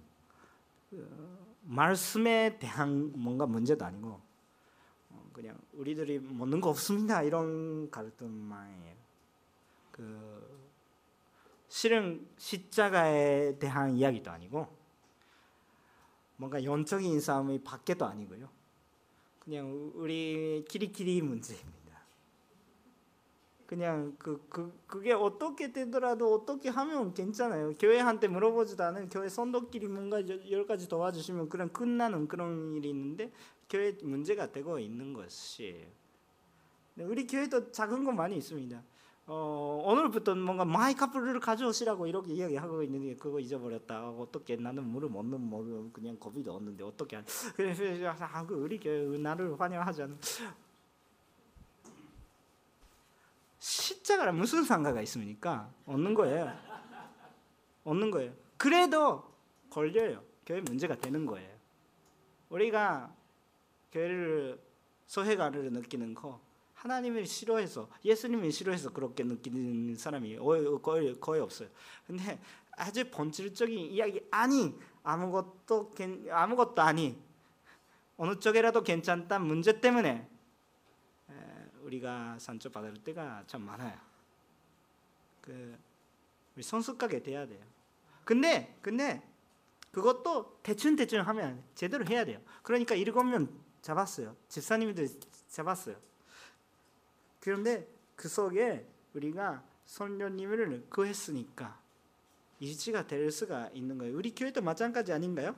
그 0.90 1.59
말씀에 1.62 2.59
대한 2.59 3.12
뭔가 3.16 3.46
문제도 3.46 3.85
아니고 3.85 4.20
어, 5.11 5.31
그냥 5.33 5.59
우리들이 5.72 6.20
먹는 6.20 6.61
거 6.61 6.70
없습니다 6.70 7.22
이런 7.22 7.90
갈등만이에요. 7.90 8.96
그 9.90 10.52
실은 11.72 12.28
십자가에 12.37 13.58
대한 13.58 13.96
이야기도 13.96 14.30
아니고 14.30 14.68
뭔가 16.37 16.62
영적인 16.62 17.18
싸움이 17.18 17.64
밖에도 17.64 18.04
아니고요. 18.04 18.46
그냥 19.38 19.90
우리 19.94 20.66
끼리끼리 20.68 21.22
문제입니다. 21.22 21.98
그냥 23.64 24.14
그, 24.18 24.44
그 24.50 24.78
그게 24.87 25.12
어떻게 25.12 25.72
되더라도 25.72 26.35
어떻게 26.35 26.68
하면 26.68 27.14
괜찮아요. 27.14 27.72
교회한테 27.78 28.28
물어보지도 28.28 28.85
않은 28.85 29.08
교회 29.08 29.30
선도끼리 29.30 29.88
뭔가 29.88 30.20
여러 30.50 30.66
가지 30.66 30.87
도와주시면 30.90 31.48
그냥 31.48 31.70
끝나는 31.70 32.28
그런 32.28 32.76
일이 32.76 32.90
있는데 32.90 33.32
교회 33.70 33.96
문제가 34.02 34.52
되고 34.52 34.78
있는 34.78 35.14
것이 35.14 35.87
우리 36.98 37.26
교회도 37.26 37.72
작은 37.72 38.04
건 38.04 38.14
많이 38.14 38.37
있습니다. 38.37 38.91
어, 39.26 39.82
오늘부터 39.85 40.35
뭔가 40.35 40.64
마이 40.64 40.94
카프를 40.94 41.38
가져오시라고 41.38 42.06
이렇게 42.06 42.32
이야기하고 42.32 42.82
있는데 42.82 43.14
그거 43.16 43.38
잊어버렸다. 43.38 44.11
어떻게 44.11 44.56
나는 44.56 44.85
물을 44.85 45.08
먹는 45.08 45.40
뭐 45.40 45.90
그냥 45.92 46.18
겁이 46.18 46.42
없는데 46.46 46.82
어떻게 46.82 47.22
그래서 47.54 47.82
아, 48.08 48.44
그 48.44 48.54
우리 48.54 48.78
교회 48.78 49.16
환영하지 49.56 50.02
않는 50.02 50.18
십자가랑 53.58 54.37
무슨 54.37 54.64
상가가 54.64 55.00
있습니까? 55.02 55.72
없는 55.87 56.14
거예요. 56.14 56.52
없는 57.85 58.11
거예요. 58.11 58.32
그래도 58.56 59.22
걸려요. 59.70 60.22
교회 60.44 60.61
문제가 60.61 60.96
되는 60.96 61.24
거예요. 61.26 61.48
우리가 62.48 63.14
교회를 63.92 64.61
소외감을 65.06 65.72
느끼는 65.72 66.14
거 66.14 66.40
하나님을 66.83 67.27
싫어해서 67.27 67.88
예수님을 68.05 68.51
싫어해서 68.51 68.92
그렇게 68.92 69.23
느끼는 69.23 69.95
사람이 69.95 70.37
거의, 70.38 71.21
거의 71.21 71.40
없어요. 71.40 71.68
근데 72.05 72.40
아주 72.73 73.09
본질적인 73.09 73.79
이야기 73.79 74.21
아닌 74.33 74.77
아무것도 75.05 75.92
아무것도 76.29 76.83
아니 76.83 77.16
어느 78.16 78.38
쪽이라도 78.38 78.83
괜찮다 78.83 79.38
문제 79.38 79.81
때문에 79.81 80.29
우리가 81.83 82.38
상처 82.40 82.68
받을 82.68 82.95
때가 82.95 83.45
참 83.47 83.62
많아요. 83.62 83.97
그 85.40 85.79
우리 86.57 86.64
성숙하게 86.64 87.23
돼야 87.23 87.47
돼요. 87.47 87.64
근데 88.25 88.77
근데 88.83 89.23
그것도 89.92 90.59
대충 90.64 90.97
대충 90.97 91.21
하면 91.21 91.62
제대로 91.77 92.05
해야 92.07 92.25
돼요. 92.25 92.40
그러니까 92.64 92.97
일곱 92.97 93.23
명 93.23 93.49
잡았어요. 93.83 94.37
집사님들 94.49 95.09
잡았어요. 95.49 96.12
그런데 97.42 97.88
그 98.14 98.28
속에 98.28 98.87
우리가 99.14 99.64
선녀님을 99.85 100.87
구했으니까 100.88 101.76
일치가 102.61 103.05
될 103.05 103.33
수가 103.33 103.68
있는 103.74 103.98
거예요. 103.98 104.16
우리 104.16 104.33
교회도 104.33 104.62
마찬가지 104.62 105.12
아닌가요? 105.12 105.57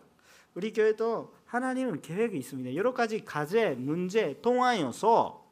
우리 0.55 0.73
교회도 0.73 1.35
하나님은 1.45 2.01
계획이 2.01 2.39
있습니다. 2.39 2.75
여러 2.75 2.95
가지 2.95 3.23
과제, 3.23 3.75
문제, 3.75 4.41
통화여서 4.41 5.45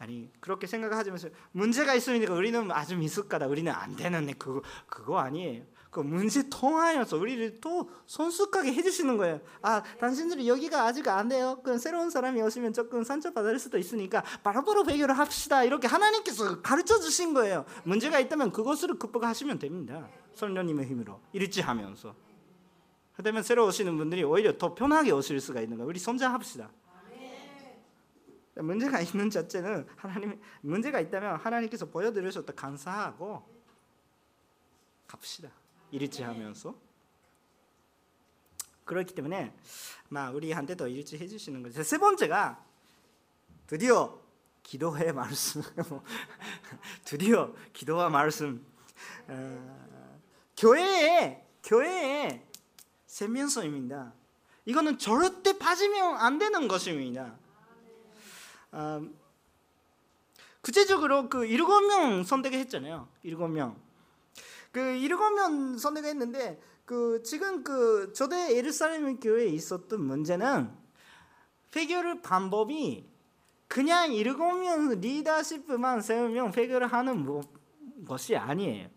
아니 0.00 0.28
그렇게 0.40 0.66
생각하지면서 0.66 1.28
문제가 1.52 1.94
있으니까 1.94 2.34
우리는 2.34 2.68
아주 2.72 2.96
미숙하다. 2.96 3.46
우리는 3.46 3.70
안 3.70 3.94
되는 3.94 4.26
그거 4.36 4.60
그거 4.88 5.18
아니에요. 5.18 5.62
그 5.94 6.00
문제 6.00 6.42
통하여서 6.50 7.18
우리를 7.18 7.60
또 7.60 7.88
손숙하게 8.06 8.74
해주시는 8.74 9.16
거예요. 9.16 9.40
아, 9.62 9.80
당신들이 10.00 10.48
여기가 10.48 10.86
아직 10.86 11.06
안 11.06 11.28
돼요. 11.28 11.60
그 11.62 11.78
새로운 11.78 12.10
사람이 12.10 12.42
오시면 12.42 12.72
조금 12.72 13.04
상처받을 13.04 13.60
수도 13.60 13.78
있으니까 13.78 14.24
바로바로 14.42 14.84
해결을 14.90 15.16
합시다. 15.16 15.62
이렇게 15.62 15.86
하나님께서 15.86 16.62
가르쳐 16.62 16.98
주신 16.98 17.32
거예요. 17.32 17.64
문제가 17.84 18.18
있다면 18.18 18.50
그것을 18.50 18.98
극복하시면 18.98 19.60
됩니다. 19.60 20.08
성령님의 20.34 20.86
힘으로 20.86 21.20
일치하면서. 21.32 22.12
그러면 23.16 23.44
새로 23.44 23.64
오시는 23.68 23.96
분들이 23.96 24.24
오히려 24.24 24.58
더 24.58 24.74
편하게 24.74 25.12
오실 25.12 25.40
수가 25.40 25.60
있는 25.60 25.76
거예요. 25.76 25.88
우리 25.88 26.00
성장합시다. 26.00 26.72
문제가 28.56 29.00
있는 29.00 29.30
자체는 29.30 29.86
하나님 29.94 30.40
문제가 30.60 30.98
있다면 30.98 31.36
하나님께서 31.36 31.86
보여드려서 31.86 32.44
감사하고 32.46 33.48
갑시다. 35.06 35.50
일치하면서 35.94 36.74
그렇기 38.84 39.14
때문에 39.14 39.54
막 40.08 40.34
우리한테도 40.34 40.88
일치해 40.88 41.26
주시는 41.26 41.62
거죠. 41.62 41.82
세 41.82 41.98
번째가 41.98 42.62
드디어 43.66 44.20
기도의 44.62 45.12
말씀, 45.12 45.62
드디어 47.04 47.54
기도와 47.72 48.08
말씀. 48.10 48.66
어, 49.28 50.20
교회에 50.56 51.44
교회에 51.62 52.46
세면서입니다. 53.06 54.12
이거는 54.66 54.98
절대 54.98 55.58
빠지면 55.58 56.16
안 56.16 56.38
되는 56.38 56.68
것입니다. 56.68 57.36
어, 58.72 59.02
구체적으로 60.60 61.28
그 61.28 61.44
일곱 61.46 61.82
명 61.82 62.24
선택했잖아요. 62.24 63.08
일곱 63.22 63.48
명. 63.48 63.78
그 64.74 64.80
일곱 64.80 65.30
명 65.34 65.78
선택했는데 65.78 66.60
그 66.84 67.22
지금 67.22 67.62
그 67.62 68.12
저대 68.12 68.56
예루살렘 68.56 69.20
교회에 69.20 69.46
있었던 69.46 70.02
문제는 70.02 70.68
회결 71.76 72.20
방법이 72.20 73.08
그냥 73.68 74.12
명 74.56 75.00
리더십만 75.00 76.02
세우면 76.02 76.54
회결을 76.54 76.92
하는 76.92 77.24
뭐, 77.24 77.42
것이 78.04 78.34
아니에요. 78.34 78.88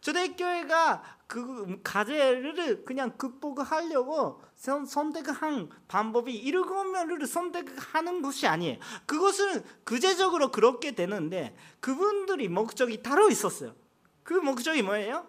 초대교회가 0.00 1.02
그 1.28 1.80
과제를 1.84 2.84
그냥 2.84 3.16
극복하려고 3.16 4.42
선택한 4.86 5.70
방법이 5.86 6.34
일곱 6.34 6.82
명을 6.82 7.24
선택하는 7.28 8.22
것이 8.22 8.48
아니에요. 8.48 8.78
그것은 9.06 9.62
구체적으로 9.84 10.50
그렇게 10.50 10.96
되는데 10.96 11.56
그분들이 11.78 12.48
목적이 12.48 13.04
따로 13.04 13.30
있었어요. 13.30 13.85
그 14.26 14.34
목적이 14.34 14.82
뭐예요? 14.82 15.24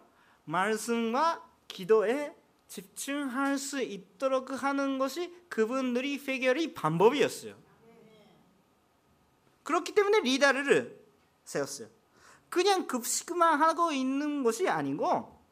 말씀과 0.46 1.48
기도에 1.68 2.36
집중할 2.68 3.60
수 3.60 3.80
있도록 3.80 4.64
하는 4.64 4.98
것이 4.98 5.32
그분들이 5.50 6.18
해결의 6.18 6.74
방법이었어요. 6.74 7.56
그렇기 9.62 9.94
때문에 9.94 10.22
리더를 10.22 11.00
세웠어요. 11.44 11.90
그냥 12.50 12.88
급식만 12.88 13.62
하고 13.62 13.92
있는 13.92 14.42
것이 14.42 14.68
아니고 14.68 15.46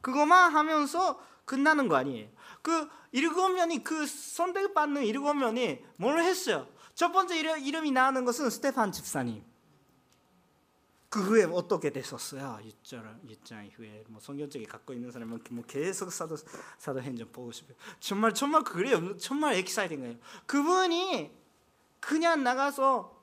그것만 0.00 0.52
하면서 0.52 1.20
끝나는 1.44 1.88
거 1.88 1.96
아니에요. 1.96 2.28
그 2.62 2.88
일곱 3.10 3.48
명이 3.48 3.82
그 3.82 4.06
선택받는 4.06 5.02
일곱 5.02 5.34
명이 5.34 5.84
뭘 5.96 6.20
했어요? 6.20 6.68
첫 6.94 7.10
번째 7.10 7.36
이름, 7.36 7.84
이 7.84 7.90
나오는 7.90 8.24
것은 8.24 8.48
스테판 8.48 8.92
집사님. 8.92 9.51
그 11.12 11.22
후에 11.22 11.44
어떻게 11.44 11.90
됐었어요? 11.90 12.58
유자 12.64 13.18
유자 13.28 13.62
이후에 13.62 14.02
뭐 14.08 14.18
성경책에 14.18 14.64
갖고 14.64 14.94
있는 14.94 15.12
사람은 15.12 15.40
뭐 15.50 15.62
계속 15.66 16.10
사도 16.10 16.36
사도행전 16.78 17.30
보고 17.32 17.52
싶어요. 17.52 17.76
정말 18.00 18.32
정말 18.32 18.64
그래요. 18.64 19.14
정말 19.18 19.56
엑사이팅해요. 19.56 20.16
그분이 20.46 21.30
그냥 22.00 22.42
나가서 22.42 23.14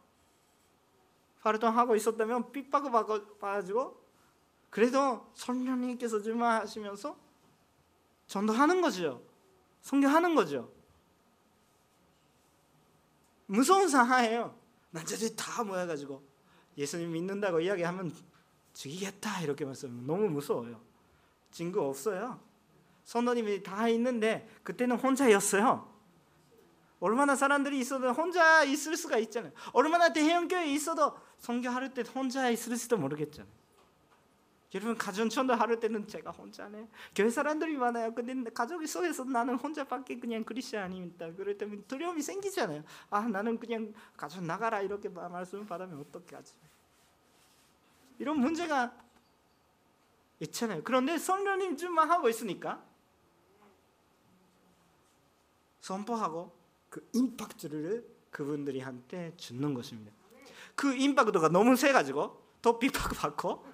활동하고 1.40 1.96
있었다면 1.96 2.52
핍박을 2.52 2.92
받아가지고 2.92 4.00
그래도 4.70 5.32
성령님께서 5.34 6.22
주마하시면서 6.22 7.18
전도하는 8.28 8.82
거죠. 8.82 9.24
성경하는 9.82 10.36
거죠. 10.36 10.72
무서운 13.48 13.90
상황이에요. 13.90 14.56
남자들이 14.92 15.36
다 15.36 15.64
모여가지고 15.64 16.29
예수님 16.80 17.12
믿는다고 17.12 17.60
이야기하면 17.60 18.14
죽이겠다 18.74 19.42
이렇게 19.42 19.66
말씀 19.66 20.08
너무 20.08 20.30
무서워요. 20.30 20.80
증거 21.52 21.86
없어요. 21.88 22.40
선도님이 23.04 23.64
다 23.64 23.90
있는데 23.90 24.48
그때는 24.64 24.96
혼자였어요. 24.96 25.88
얼마나 27.02 27.36
사람들이 27.36 27.80
있어도 27.80 28.12
혼자 28.12 28.64
있을 28.64 28.96
수가 28.96 29.18
있잖아요. 29.18 29.52
얼마나 29.74 30.14
대형교회 30.14 30.72
있어도 30.74 31.18
성교할 31.38 31.94
때 31.94 32.04
혼자 32.16 32.50
있을지도 32.50 32.98
모르겠잖아요. 32.98 33.60
여러분 34.76 34.96
가정천도 34.96 35.56
하루 35.56 35.80
때는 35.80 36.08
제가 36.08 36.32
혼자네. 36.32 36.88
교회 37.16 37.30
사람들이 37.30 37.76
많아요. 37.76 38.14
근데 38.14 38.52
가족 38.52 38.86
속에서 38.86 39.24
나는 39.24 39.56
혼자밖에 39.56 40.20
그냥 40.20 40.44
그리스도인입니다. 40.44 41.34
그럴 41.34 41.58
때면 41.58 41.86
두려움이 41.88 42.22
생기잖아요. 42.22 42.84
아 43.10 43.22
나는 43.22 43.58
그냥 43.58 43.94
가족 44.16 44.44
나가라 44.44 44.82
이렇게 44.82 45.10
말씀 45.10 45.66
받으면 45.66 46.00
어떻게 46.00 46.36
하지? 46.36 46.54
이런 48.20 48.40
문제가 48.40 48.96
있잖아요. 50.42 50.84
그런데 50.84 51.18
성령님 51.18 51.78
좀만 51.78 52.10
하고 52.10 52.30
있으니까 52.30 52.86
선포하고 55.82 56.56
그 56.90 57.08
임팩트를 57.14 58.06
그분들이 58.32 58.80
한테 58.80 59.36
주는 59.38 59.74
것입니다. 59.74 60.12
그 60.76 60.94
임팩트가 60.94 61.50
너무 61.50 61.76
세 61.76 61.92
가지고 61.92 62.42
더 62.62 62.78
핍박받고 62.78 63.66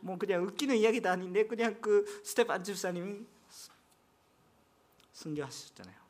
뭐 0.00 0.18
그냥 0.18 0.44
웃기는 0.44 0.76
이야기도 0.76 1.08
아닌데 1.08 1.46
그냥 1.46 1.80
그 1.80 2.04
스데반 2.24 2.50
집사님이 2.50 3.26
순교하셨잖아요. 5.12 6.04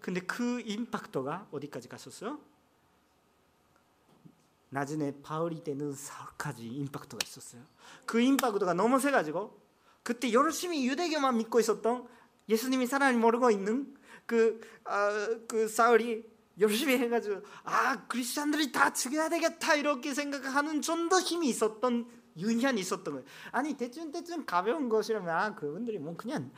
근데 0.00 0.20
그 0.20 0.60
임팩트가 0.60 1.48
어디까지 1.50 1.88
갔었어요? 1.88 2.40
나중에 4.74 5.12
바울이 5.22 5.62
되는 5.62 5.92
사까지 5.94 6.66
임팩트가 6.66 7.18
있었어요. 7.24 7.62
그 8.06 8.20
임팩트가 8.20 8.74
너무 8.74 8.98
세가지고 8.98 9.56
그때 10.02 10.32
열심히 10.32 10.86
유대교만 10.88 11.36
믿고 11.38 11.60
있었던 11.60 12.06
예수님이 12.48 12.86
사람이 12.88 13.16
모르고 13.16 13.50
있는 13.52 13.94
그, 14.26 14.60
아, 14.84 15.28
그 15.46 15.68
사울이 15.68 16.28
열심히 16.58 16.98
해가지고 16.98 17.42
아 17.64 18.06
크리스천들이 18.08 18.72
다 18.72 18.92
죽여야 18.92 19.28
되겠다 19.28 19.74
이렇게 19.76 20.12
생각하는 20.12 20.82
좀 20.82 21.08
더 21.08 21.20
힘이 21.20 21.48
있었던 21.50 22.08
유년이 22.36 22.80
있었던 22.80 23.14
거예요. 23.14 23.26
아니 23.52 23.76
대충 23.76 24.10
대충 24.10 24.44
가벼운 24.44 24.88
것이라면 24.88 25.28
아 25.30 25.54
그분들이 25.54 25.98
뭐 25.98 26.16
그냥 26.16 26.50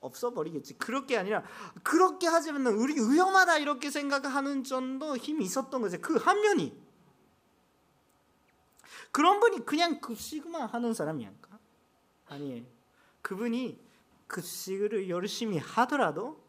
없어버리겠지. 0.00 0.74
그렇게 0.78 1.16
아니라 1.16 1.42
그렇게 1.82 2.26
하지만 2.26 2.66
우리 2.66 2.94
위험하다 2.94 3.58
이렇게 3.58 3.90
생각하는 3.90 4.64
정도 4.64 5.16
힘이 5.16 5.46
있었던 5.46 5.80
거죠. 5.80 5.98
그 6.00 6.16
한 6.18 6.40
면이 6.42 6.87
그런 9.10 9.40
분이 9.40 9.64
그냥 9.64 10.00
급식만 10.00 10.68
하는 10.68 10.94
사람이 10.94 11.26
아닐까? 11.26 11.58
아니에요. 12.28 12.64
그분이 13.22 13.80
급식을 14.26 15.08
열심히 15.08 15.58
하더라도 15.58 16.40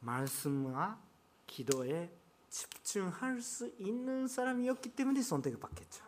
말씀과 0.00 0.98
기도에 1.46 2.10
집중할 2.48 3.40
수 3.40 3.72
있는 3.78 4.28
사람이었기 4.28 4.90
때문에 4.90 5.22
선택을 5.22 5.58
받겠죠. 5.58 6.04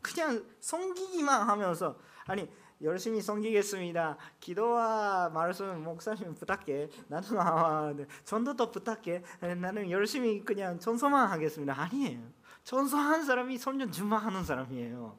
그냥 0.00 0.44
섬기기만 0.60 1.48
하면서 1.48 1.98
아니 2.24 2.48
열심히 2.82 3.20
섬기겠습니다. 3.20 4.16
기도와 4.40 5.28
말씀 5.28 5.84
목사님 5.84 6.34
부탁해. 6.34 6.88
나는 7.06 7.38
아, 7.38 7.92
네. 7.96 8.06
전도도 8.24 8.72
부탁해. 8.72 9.22
나는 9.60 9.90
열심히 9.90 10.40
그냥 10.44 10.80
전소만 10.80 11.30
하겠습니다. 11.30 11.80
아니에요. 11.80 12.20
전소한 12.64 13.24
사람이 13.24 13.58
선전 13.58 13.92
주마하는 13.92 14.44
사람이에요. 14.44 15.18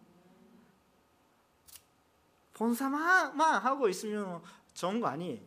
본사만 2.54 3.40
하고 3.40 3.90
있으면 3.90 4.42
좋은 4.74 5.00
거 5.00 5.08
아니에요. 5.08 5.42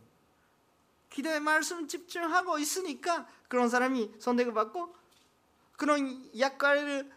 기도에 1.08 1.40
말씀 1.40 1.86
집중하고 1.86 2.58
있으니까 2.58 3.26
그런 3.48 3.68
사람이 3.68 4.16
선택을 4.18 4.52
받고 4.52 4.94
그런 5.76 6.30
역할을 6.38 7.10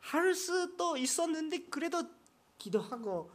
할 0.00 0.34
수도 0.34 0.96
있었는데 0.96 1.64
그래도 1.64 2.04
기도하고 2.58 3.30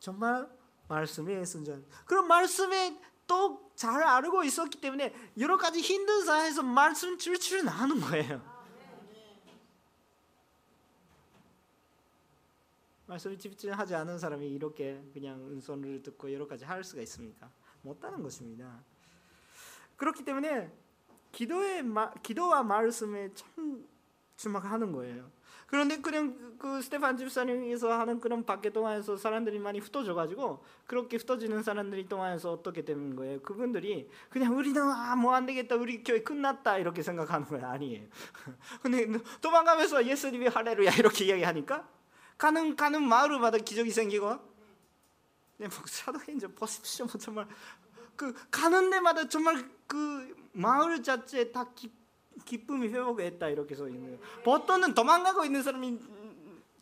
정말 0.00 0.48
말씀에 0.88 1.44
순전 1.44 1.86
그런 2.06 2.26
말씀에 2.26 3.00
또 3.26 3.68
잘 3.78 4.02
알고 4.02 4.42
있었기 4.42 4.80
때문에 4.80 5.14
여러 5.38 5.56
가지 5.56 5.80
힘든 5.80 6.24
상황에서 6.24 6.64
말씀 6.64 7.16
줄줄 7.16 7.64
나는 7.64 8.00
거예요. 8.00 8.57
말씀에 13.08 13.38
집중하지 13.38 13.94
않은 13.94 14.18
사람이 14.18 14.46
이렇게 14.48 15.02
그냥 15.12 15.40
은손을 15.50 16.02
듣고 16.02 16.32
여러 16.32 16.46
가지 16.46 16.64
할 16.64 16.84
수가 16.84 17.02
있습니까? 17.02 17.50
못하는 17.80 18.22
것입니다. 18.22 18.82
그렇기 19.96 20.24
때문에 20.24 20.70
기도의 21.32 21.84
기도와 22.22 22.62
말씀에 22.62 23.32
참 23.34 23.86
주목하는 24.36 24.92
거예요. 24.92 25.30
그런데 25.66 26.00
그냥 26.00 26.56
그 26.58 26.80
스테판 26.80 27.16
집사님에서 27.16 27.92
하는 27.92 28.20
그런 28.20 28.44
밖에 28.44 28.70
동안에서 28.70 29.16
사람들이 29.16 29.58
많이 29.58 29.78
흩어져가지고 29.80 30.64
그렇게 30.86 31.16
흩어지는 31.18 31.62
사람들이 31.62 32.08
동안에서 32.08 32.52
어떻게 32.52 32.84
되는 32.84 33.14
거예요? 33.16 33.40
그분들이 33.40 34.08
그냥 34.30 34.56
우리는 34.56 34.80
아뭐 34.80 35.34
안 35.34 35.44
되겠다 35.44 35.76
우리 35.76 36.02
교회 36.02 36.22
끝났다 36.22 36.78
이렇게 36.78 37.02
생각하는 37.02 37.46
거예요 37.46 37.66
아니에요. 37.66 38.06
근데 38.82 39.06
도망가면서 39.42 40.06
예수님이 40.06 40.48
할렐루야 40.48 40.90
이렇게 40.92 41.26
이야기하니까 41.26 41.97
가는 42.38 42.76
가는 42.76 43.02
마을마다 43.02 43.58
기적이 43.58 43.90
생기고 43.90 44.38
네, 45.58 45.66
목사도 45.66 46.20
이제 46.30 46.46
보십시오 46.46 47.06
정말 47.06 47.46
그 48.14 48.32
가는 48.50 48.90
데마다 48.90 49.28
정말 49.28 49.68
그 49.86 50.34
마을 50.52 51.02
자체 51.02 51.50
다 51.50 51.66
기, 51.74 51.92
기쁨이 52.44 52.88
회복했다 52.88 53.48
이렇게 53.48 53.74
써 53.74 53.88
있는. 53.88 54.18
보통은 54.44 54.94
도망가고 54.94 55.44
있는 55.44 55.62
사람이 55.62 55.98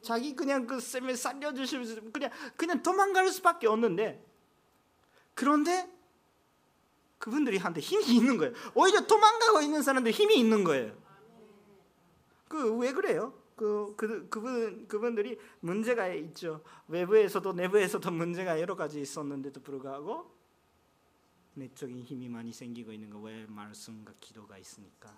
자기 0.02 0.36
그냥 0.36 0.66
그 0.66 0.78
쌤에 0.78 1.14
살려주시면서 1.14 2.00
그냥 2.12 2.30
그냥 2.56 2.82
도망갈 2.82 3.28
수밖에 3.28 3.66
없는데 3.66 4.22
그런데 5.34 5.90
그분들이 7.18 7.56
한테 7.56 7.80
힘이 7.80 8.14
있는 8.16 8.36
거예요. 8.36 8.52
오히려 8.74 9.06
도망가고 9.06 9.62
있는 9.62 9.82
사람들 9.82 10.12
힘이 10.12 10.38
있는 10.38 10.64
거예요. 10.64 10.94
그 12.48 12.76
왜 12.76 12.92
그래요? 12.92 13.34
그, 13.56 13.94
그 13.96 14.28
그분 14.28 14.86
그분들이 14.86 15.38
문제가 15.60 16.08
있죠. 16.08 16.62
외부에서도 16.88 17.54
내부에서도 17.54 18.10
문제가 18.10 18.60
여러 18.60 18.76
가지 18.76 19.00
있었는데도 19.00 19.62
불구하고 19.62 20.30
내적인 21.54 22.02
힘이 22.02 22.28
많이 22.28 22.52
생기고 22.52 22.92
있는 22.92 23.10
거 23.10 23.18
왜 23.20 23.46
말씀과 23.46 24.12
기도가 24.20 24.58
있으니까. 24.58 25.12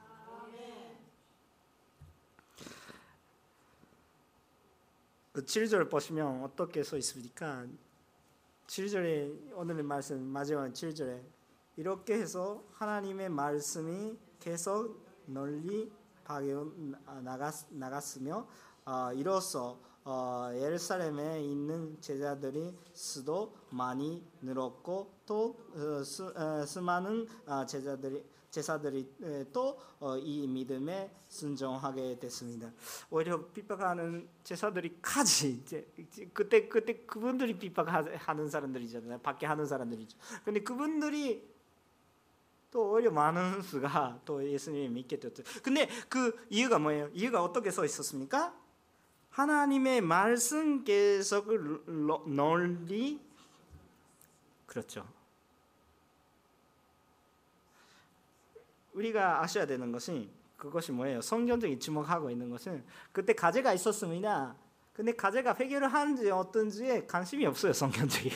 그 5.33 5.45
7절 5.45 5.91
보시면 5.91 6.43
어떻게 6.43 6.83
써 6.83 6.97
있습니까? 6.97 7.67
7절에 8.67 9.57
오늘의 9.57 9.83
말씀 9.83 10.21
마지막 10.21 10.69
7절에 10.73 11.23
이렇게 11.77 12.15
해서 12.15 12.65
하나님의 12.73 13.29
말씀이 13.29 14.17
계속 14.41 15.05
널리 15.27 15.93
파괴 16.29 16.55
나갔, 17.23 17.55
나갔으며 17.71 18.47
어, 18.85 19.11
이로써 19.15 19.81
어, 20.05 20.51
예루살렘에 20.55 21.43
있는 21.43 21.99
제자들이 22.03 22.77
수도 22.93 23.55
많이 23.71 24.23
늘었고 24.43 25.11
또 25.25 25.57
어, 25.75 26.03
수, 26.05 26.27
어, 26.37 26.67
수많은 26.67 27.27
어, 27.47 27.65
제자들이 27.65 28.23
제사들이 28.51 29.47
또 29.53 29.79
이 30.23 30.47
믿음에 30.47 31.11
순종하게 31.29 32.19
됐습니다. 32.19 32.73
오히려 33.11 33.47
핍박하는 33.49 34.27
제사들이까지 34.43 35.63
이제 35.67 35.87
그때 36.33 36.67
그때 36.67 37.05
그분들이 37.05 37.59
핍박하는 37.59 38.49
사람들이잖아요. 38.49 39.19
밖에 39.19 39.45
하는 39.45 39.67
사람들이죠. 39.67 40.17
근데 40.47 40.61
그분들이 40.61 41.47
또 42.71 42.93
오히려 42.93 43.11
많은 43.11 43.63
수가 43.63 44.21
또 44.25 44.47
예수님을 44.47 44.91
믿게 44.91 45.19
됐죠. 45.19 45.43
근데 45.63 45.89
그 46.09 46.47
이유가 46.51 46.79
뭐예요? 46.79 47.09
이유가 47.13 47.43
어떻게 47.43 47.71
써 47.71 47.85
있었습니까? 47.85 48.55
하나님의 49.31 50.01
말씀 50.01 50.85
계속 50.85 51.49
널리 52.27 53.21
그렇죠. 54.67 55.07
우리가 58.93 59.43
아셔야 59.43 59.65
되는 59.65 59.93
것이 59.93 60.29
그것이 60.57 60.93
뭐예요? 60.93 61.21
성경적인 61.21 61.79
주목하고 61.79 62.31
있는 62.31 62.51
것은 62.51 62.85
그때 63.13 63.33
가제가 63.33 63.73
있었습니다. 63.75 64.57
근데 64.93 65.15
가제가 65.15 65.55
회개를 65.55 65.93
하는지 65.93 66.29
어떤지에 66.31 67.07
관심이 67.07 67.47
없어요 67.47 67.73
성경적인. 67.73 68.33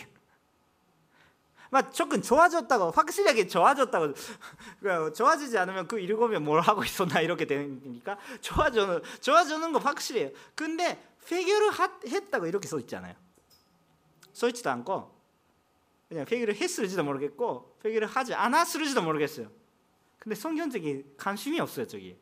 막 1.72 1.90
조금 1.90 2.20
좋아졌다고 2.20 2.90
확실하게 2.90 3.46
좋아졌다고 3.46 4.12
좋아지지 5.16 5.56
않으면 5.56 5.88
그 5.88 5.98
일곱에 5.98 6.38
뭘 6.38 6.60
하고 6.60 6.84
있었나 6.84 7.22
이렇게 7.22 7.46
되니까 7.46 8.18
좋아져는 8.42 9.00
좋아지는 9.22 9.72
거 9.72 9.78
확실해요. 9.78 10.32
근데 10.54 11.02
회개를 11.30 11.70
했다고 12.06 12.46
이렇게 12.46 12.68
써 12.68 12.78
있잖아요. 12.80 13.14
써 14.34 14.48
있지도 14.48 14.68
않고 14.68 15.18
그냥 16.10 16.26
회개를 16.30 16.56
했을지도 16.56 17.04
모르겠고 17.04 17.78
회개를 17.82 18.06
하지 18.06 18.34
않았을지도 18.34 19.00
모르겠어요. 19.00 19.50
근데 20.18 20.34
성경적인 20.34 21.14
관심이 21.16 21.58
없어요 21.58 21.86
저기. 21.86 22.18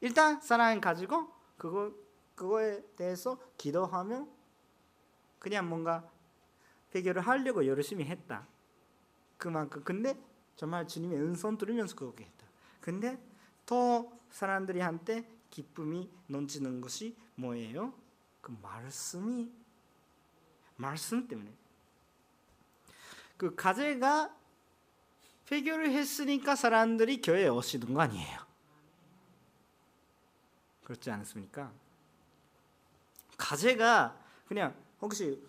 일단 0.00 0.40
사랑 0.40 0.80
가지고 0.80 1.28
그거 1.58 1.92
그거에 2.34 2.80
대해서 2.96 3.38
기도하면 3.58 4.26
그냥 5.38 5.68
뭔가 5.68 6.08
해결을 6.94 7.22
하려고 7.22 7.66
열심히 7.66 8.04
했다. 8.04 8.46
그만큼 9.38 9.82
근데 9.84 10.18
정말 10.56 10.86
주님의 10.86 11.18
은손 11.18 11.58
들으면서 11.58 11.96
그렇게 11.96 12.24
했다. 12.24 12.46
근데 12.80 13.18
또 13.66 14.12
사람들이 14.30 14.80
한테 14.80 15.28
기쁨이 15.50 16.10
넘치는 16.26 16.80
것이 16.80 17.16
뭐예요? 17.34 17.94
그 18.40 18.56
말씀이 18.62 19.50
말씀 20.76 21.28
때문에 21.28 21.52
그 23.36 23.54
가제가 23.54 24.34
해결을 25.50 25.90
했으니까 25.90 26.56
사람들이 26.56 27.20
교회에 27.20 27.48
오시는 27.48 27.92
거 27.92 28.00
아니에요. 28.00 28.40
그렇지 30.84 31.10
않습니까? 31.10 31.72
가제가 33.36 34.18
그냥 34.46 34.74
혹시 35.00 35.42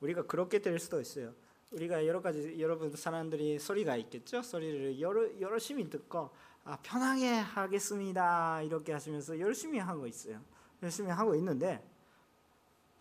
우리가 0.00 0.26
그렇게 0.26 0.60
될 0.60 0.78
수도 0.78 1.00
있어요. 1.00 1.34
우리가 1.70 2.06
여러 2.06 2.22
가지 2.22 2.56
여러분 2.60 2.90
사람들이 2.90 3.58
소리가 3.58 3.96
있겠죠. 3.96 4.42
소리를 4.42 5.00
여러, 5.00 5.40
열심히 5.40 5.88
듣고 5.88 6.30
아, 6.64 6.76
편하게 6.82 7.28
하겠습니다 7.28 8.62
이렇게 8.62 8.92
하시면서 8.92 9.38
열심히 9.38 9.78
하고 9.78 10.06
있어요. 10.06 10.40
열심히 10.82 11.10
하고 11.10 11.34
있는데 11.34 11.82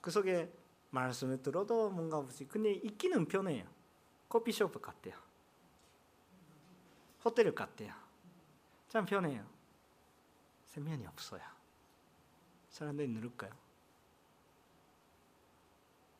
그 0.01 0.11
속에 0.11 0.51
말씀을 0.91 1.41
들어도 1.41 1.89
뭔가 1.89 2.17
없이 2.17 2.45
근데 2.45 2.71
있기는 2.71 3.27
편해요. 3.27 3.65
커피숍 4.29 4.81
같대요. 4.81 5.15
호텔 7.23 7.53
같대요. 7.53 7.93
참 8.87 9.05
편해요. 9.05 9.45
세면이 10.67 11.07
없어요. 11.07 11.41
사람들이 12.69 13.07
늘을까요? 13.07 13.64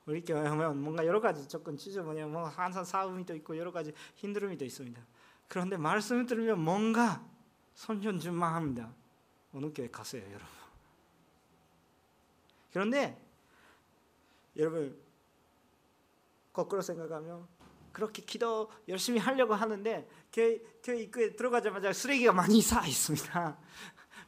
우리 0.05 0.21
교회 0.21 0.45
하면 0.45 0.81
뭔가 0.81 1.05
여러 1.05 1.19
가지 1.19 1.47
조건 1.47 1.77
지저분해요. 1.77 2.27
뭐 2.29 2.43
항상 2.43 2.83
싸움이 2.83 3.25
또 3.25 3.35
있고 3.35 3.57
여러 3.57 3.71
가지 3.71 3.91
힘듦이 4.17 4.57
또 4.59 4.65
있습니다. 4.65 5.01
그런데 5.47 5.77
말씀을 5.77 6.25
들으면 6.25 6.59
뭔가 6.59 7.25
손현준만 7.73 8.53
합니다. 8.53 8.93
어느 9.53 9.71
교회 9.73 9.89
가세요, 9.89 10.23
여러분. 10.27 10.47
그런데 12.71 13.21
여러분 14.57 14.97
거꾸로 16.53 16.81
생각하면 16.81 17.47
그렇게 17.91 18.21
기도 18.21 18.69
열심히 18.89 19.19
하려고 19.19 19.53
하는데 19.53 20.07
교회, 20.31 20.59
교회 20.83 21.01
입구에 21.03 21.35
들어가자마자 21.35 21.93
쓰레기가 21.93 22.33
많이 22.33 22.61
쌓여 22.61 22.85
있습니다. 22.85 23.57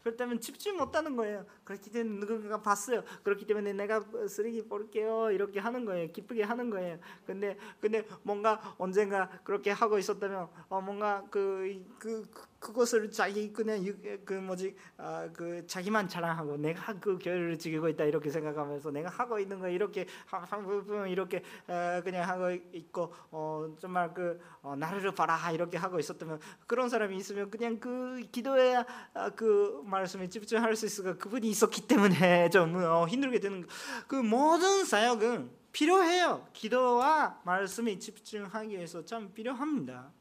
그렇다면 0.08 0.40
집중 0.40 0.78
못하는 0.78 1.18
거예요. 1.18 1.46
그렇기 1.66 1.90
때문에 1.92 2.20
누군가가 2.20 2.62
봤어요. 2.62 3.04
그렇기 3.24 3.46
때문에 3.46 3.74
내가 3.74 4.06
쓰레기 4.30 4.66
버릴게요. 4.66 5.32
이렇게 5.32 5.60
하는 5.60 5.84
거예요. 5.84 6.12
기쁘게 6.12 6.44
하는 6.44 6.70
거예요. 6.70 6.98
근데 7.26 7.58
근데 7.82 8.08
뭔가 8.24 8.76
언젠가 8.78 9.30
그렇게 9.44 9.72
하고 9.72 9.98
있었다면 9.98 10.48
어 10.70 10.82
뭔가 10.82 11.24
그 11.30 11.58
그 12.00 12.24
그, 12.32 12.50
그, 12.60 12.68
그것을 12.78 13.12
자기 13.12 13.52
그냥 13.52 13.84
유, 13.86 13.96
그 14.24 14.34
뭐지 14.34 14.76
아, 14.98 15.28
그 15.34 15.66
자기만 15.68 16.08
자랑하고 16.08 16.58
내가 16.58 17.00
그 17.00 17.18
교회를 17.20 17.58
지키고 17.58 17.90
있다 17.90 18.06
이렇게 18.06 18.30
생각하면서 18.30 18.92
내가 18.92 19.10
하고 19.10 19.40
있는 19.40 19.60
거 19.60 19.68
이렇게 19.68 20.06
한 20.26 20.64
부분 20.64 21.10
이렇게 21.10 21.44
어, 21.68 22.02
그냥 22.04 22.28
하고 22.28 22.52
있고 22.52 23.14
어 23.32 23.76
정말 23.80 24.14
그 24.14 24.40
어, 24.62 24.76
나를 24.76 25.12
봐라 25.14 25.52
이렇게 25.52 25.78
하고 25.78 26.00
있었다면 26.00 26.40
그런 26.66 26.90
사람이 26.90 27.16
있으면 27.18 27.50
그냥 27.50 27.80
그 27.80 28.22
기도에 28.32 28.84
아, 29.14 29.30
그 29.32 29.82
말씀에 29.86 30.30
집중할 30.30 30.76
수 30.76 30.86
있을까 30.86 31.18
그분이 31.18 31.48
있었기 31.50 31.88
때문에 31.88 32.50
좀 32.52 32.76
어, 32.76 33.08
힘들게 33.08 33.40
되는 33.40 33.66
그 34.08 34.16
모든 34.16 34.86
사역은 34.86 35.50
필요해요. 35.72 36.48
기도와 36.54 37.40
말씀에 37.44 38.00
집중하기 38.00 38.76
위해서 38.76 39.06
참 39.06 39.32
필요합니다. 39.34 40.12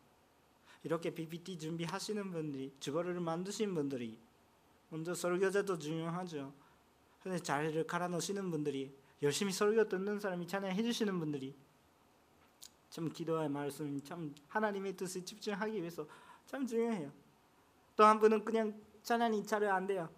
이렇게 0.86 1.10
PPT 1.10 1.58
준비하시는 1.58 2.30
분들이 2.30 2.72
주거를 2.78 3.18
만드신 3.18 3.74
분들이 3.74 4.16
먼저 4.88 5.14
설교자도 5.14 5.80
중요하죠. 5.80 6.52
근데 7.20 7.40
자리를 7.40 7.84
갈아 7.88 8.06
넣으시는 8.06 8.52
분들이 8.52 8.94
열심히 9.20 9.50
설교 9.50 9.88
듣는 9.88 10.20
사람이 10.20 10.46
찬양해 10.46 10.80
주시는 10.80 11.18
분들이 11.18 11.56
참 12.88 13.10
기도의 13.10 13.48
말씀 13.48 14.00
참 14.04 14.32
하나님의 14.46 14.96
뜻에 14.96 15.24
집중하기 15.24 15.76
위해서 15.76 16.06
참 16.46 16.64
중요해요. 16.64 17.10
또 17.96 18.04
한 18.04 18.20
분은 18.20 18.44
그냥 18.44 18.80
찬양이 19.02 19.44
잘안 19.44 19.88
돼요. 19.88 20.08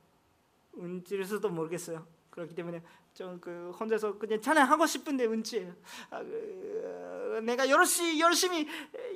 운질수도 0.74 1.48
모르겠어요. 1.48 2.06
그렇기 2.28 2.54
때문에 2.54 2.82
좀 3.14 3.40
그 3.40 3.70
혼자서 3.70 4.18
그냥 4.18 4.38
찬양하고 4.38 4.84
싶은데 4.84 5.24
운치 5.24 5.72
아, 6.10 6.22
그, 6.22 7.17
내가 7.40 7.68
열심히 7.68 8.20
열심히 8.20 8.66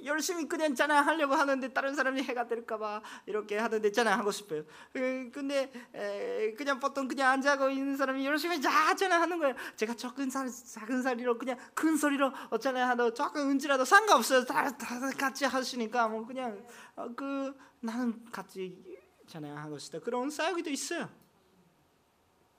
열심히 0.04 0.48
그냥 0.48 0.74
찬양하려고 0.74 1.34
하는데 1.34 1.72
다른 1.72 1.94
사람이 1.94 2.22
해가 2.22 2.46
될까봐 2.46 3.02
이렇게 3.26 3.58
하는데 3.58 3.90
찬양하고 3.90 4.30
싶어요. 4.30 4.64
그, 4.92 5.30
근데 5.32 5.72
에, 5.94 6.52
그냥 6.54 6.80
보통 6.80 7.08
그냥 7.08 7.30
앉아고 7.32 7.70
있는 7.70 7.96
사람이 7.96 8.24
열심히 8.26 8.60
자 8.60 8.94
찬양하는 8.94 9.38
거예요. 9.38 9.54
제가 9.76 9.94
적은 9.94 10.30
살 10.30 10.48
작은 10.48 11.02
소리로 11.02 11.38
그냥 11.38 11.58
큰 11.74 11.96
소리로 11.96 12.32
찬양하도 12.60 13.14
조금 13.14 13.50
운치라도 13.50 13.84
상관없어요. 13.84 14.44
다, 14.44 14.76
다 14.76 15.10
같이 15.18 15.44
하시니까 15.44 16.08
뭐 16.08 16.26
그냥 16.26 16.64
어, 16.96 17.08
그 17.14 17.54
나는 17.80 18.24
같이 18.30 18.76
찬양하고 19.26 19.78
싶다 19.78 20.00
그런 20.00 20.30
사역이도 20.30 20.70
있어요. 20.70 21.08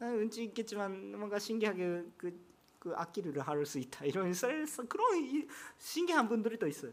은지 0.02 0.44
있겠지만 0.46 1.18
뭔가 1.18 1.40
신기하게 1.40 2.04
그, 2.18 2.38
그 2.84 2.94
악기를 2.98 3.40
할 3.40 3.66
수 3.66 3.80
있다 3.80 4.04
이런 4.04 4.34
그런 4.90 5.48
신기한 5.78 6.28
분들이 6.28 6.60
또 6.60 6.68
있어요. 6.68 6.92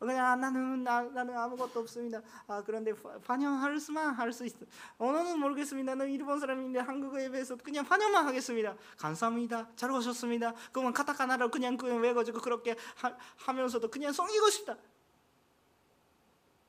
그냥 0.00 0.40
나는 0.40 0.82
나, 0.82 1.00
나는 1.02 1.38
아무것도 1.38 1.78
없습니다. 1.78 2.20
아 2.48 2.60
그런데 2.66 2.92
환영할 3.24 3.78
수만 3.78 4.12
할 4.12 4.32
수 4.32 4.44
있어. 4.44 4.66
언어는 4.98 5.38
모르겠습니다. 5.38 5.94
나는 5.94 6.10
일본 6.12 6.40
사람인데 6.40 6.80
한국어에 6.80 7.30
비해서 7.30 7.54
그냥 7.54 7.84
환영만 7.88 8.26
하겠습니다. 8.26 8.76
감사합니다. 8.98 9.70
잘 9.76 9.92
오셨습니다. 9.92 10.52
그만 10.72 10.92
카타카나로 10.92 11.52
그냥 11.52 11.76
그 11.76 11.86
외워지고 11.86 12.40
그렇게 12.40 12.74
하, 12.96 13.16
하면서도 13.36 13.88
그냥 13.88 14.12
성이고 14.12 14.50
싶다. 14.50 14.76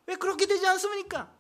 왜 0.06 0.16
그렇게 0.16 0.46
되지 0.46 0.66
않습니까? 0.68 1.34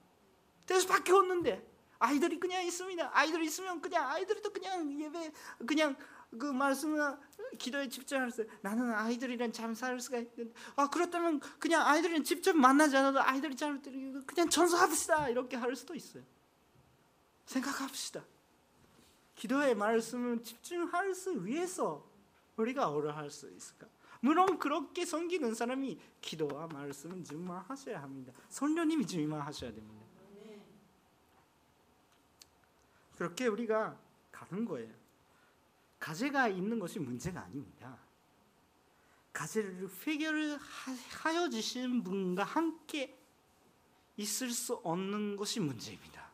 대수 0.66 0.88
밖에 0.88 1.14
없는데. 1.14 1.76
아이들이 2.00 2.40
그냥 2.40 2.66
있습니다. 2.66 3.12
아이들이 3.14 3.46
있으면 3.46 3.80
그냥 3.80 4.10
아이들도 4.10 4.52
그냥 4.52 5.02
예배 5.02 5.32
그냥 5.66 5.96
그 6.38 6.46
말씀을 6.46 7.18
기도에 7.58 7.88
집중할 7.88 8.32
수. 8.32 8.46
나는 8.62 8.92
아이들이랑 8.94 9.52
참살 9.52 10.00
수가 10.00 10.20
있는데 10.20 10.54
아 10.76 10.90
그렇다면 10.90 11.40
그냥 11.60 11.86
아이들이랑 11.86 12.24
직접 12.24 12.56
만나지 12.56 12.96
않아도 12.98 13.22
아이들이 13.22 13.56
잘 13.56 13.82
들리고 13.82 14.22
그냥 14.26 14.50
전수합시다 14.50 15.30
이렇게 15.30 15.56
할 15.56 15.76
수도 15.76 15.96
있어요. 15.96 16.24
생각합시다. 17.46 18.24
기도의 19.36 19.76
말씀을 19.76 20.44
집중할 20.44 21.14
수 21.14 21.46
위해서 21.46 22.06
우리가 22.58 22.90
어려할 22.90 23.30
수 23.30 23.50
있을까? 23.52 23.88
물론 24.22 24.58
그렇게 24.58 25.06
섬기는 25.06 25.54
사람이 25.54 26.00
기도와 26.22 26.68
말씀을 26.68 27.24
증명하셔야 27.24 28.02
합니다. 28.02 28.34
선녀님이 28.50 29.06
증명하셔야 29.06 29.72
됩니다. 29.72 30.06
그렇게 33.18 33.48
우리가 33.48 33.98
가는 34.32 34.66
거예요. 34.66 35.05
가제가 36.06 36.50
있는 36.50 36.78
것이 36.78 37.00
문제가 37.00 37.42
아닙니다. 37.42 37.98
가제를 39.34 39.90
해결을 40.06 40.56
하여 41.24 41.50
주신 41.50 42.04
분과 42.04 42.44
함께 42.44 43.18
있을 44.16 44.52
수 44.52 44.76
없는 44.76 45.36
것이 45.36 45.60
문제입니다. 45.60 46.30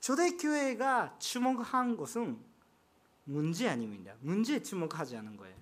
초대교회가 0.00 1.16
주목한 1.20 1.96
것은 1.96 2.44
문제 3.22 3.68
아닙니다. 3.68 4.16
문제에 4.18 4.60
주목하지 4.60 5.16
않은 5.16 5.36
거예요. 5.36 5.56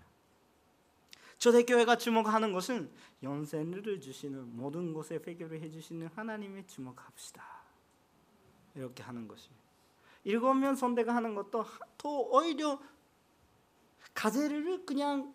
초대교회가 1.36 1.98
주목하는 1.98 2.54
것은 2.54 2.90
연세를 3.22 4.00
주시는 4.00 4.56
모든 4.56 4.94
것에 4.94 5.22
해결을 5.26 5.60
해주시는 5.60 6.06
하나님에 6.06 6.66
주목합시다. 6.66 7.44
이렇게 8.74 9.02
하는 9.02 9.28
것입니다. 9.28 9.67
일곱 10.28 10.52
명 10.52 10.76
선대가 10.76 11.14
하는 11.14 11.34
것도 11.34 11.64
더 11.96 12.08
오히려 12.10 12.78
가제를 14.12 14.84
그냥 14.84 15.34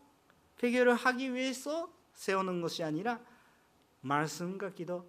해결을 0.61 0.93
하기 0.93 1.33
위해서 1.33 1.91
세우는 2.13 2.61
것이 2.61 2.83
아니라 2.83 3.19
말씀과 4.01 4.69
기도 4.69 5.03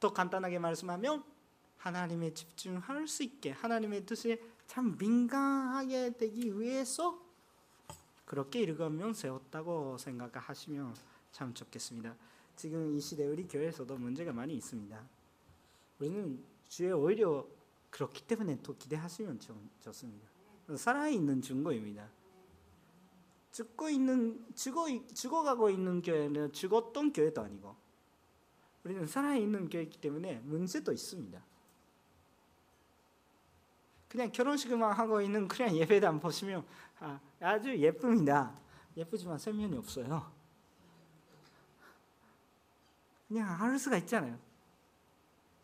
또 0.00 0.12
간단하게 0.12 0.58
말씀하면 0.58 1.22
하나님에 1.76 2.34
집중할 2.34 3.06
수 3.06 3.22
있게 3.22 3.52
하나님의 3.52 4.06
뜻에 4.06 4.42
참 4.66 4.98
민감하게 4.98 6.16
되기 6.16 6.58
위해서 6.58 7.22
그렇게 8.24 8.58
일곱 8.58 8.90
명 8.90 9.12
세웠다고 9.12 9.98
생각하시면 9.98 10.96
참 11.30 11.54
좋겠습니다. 11.54 12.12
지금 12.56 12.96
이 12.96 13.00
시대 13.00 13.24
우리 13.24 13.46
교회에서도 13.46 13.96
문제가 13.98 14.32
많이 14.32 14.56
있습니다. 14.56 15.00
우리는 16.00 16.42
주에 16.68 16.90
오히려 16.90 17.46
그렇기 17.90 18.22
때문에 18.22 18.58
또 18.62 18.76
기대하시면 18.76 19.40
좋습니다. 19.80 20.28
살아있는 20.76 21.40
증거입니다. 21.40 22.08
죽고 23.52 23.88
있는 23.88 24.44
죽어 24.54 24.86
죽어가고 25.14 25.70
있는 25.70 26.02
교회는 26.02 26.52
죽었던 26.52 27.12
교회도 27.12 27.40
아니고 27.40 27.74
우리는 28.84 29.06
살아있는 29.06 29.68
교회이기 29.68 30.00
때문에 30.00 30.40
문제도 30.44 30.92
있습니다. 30.92 31.42
그냥 34.08 34.32
결혼식만 34.32 34.92
하고 34.92 35.20
있는 35.20 35.48
그냥 35.48 35.74
예배단 35.76 36.20
보시면 36.20 36.64
아, 37.00 37.20
아주 37.40 37.76
예쁩니다. 37.76 38.54
예쁘지만 38.96 39.38
설명이 39.38 39.76
없어요. 39.76 40.32
그냥 43.28 43.60
할 43.60 43.78
수가 43.78 43.98
있잖아요. 43.98 44.38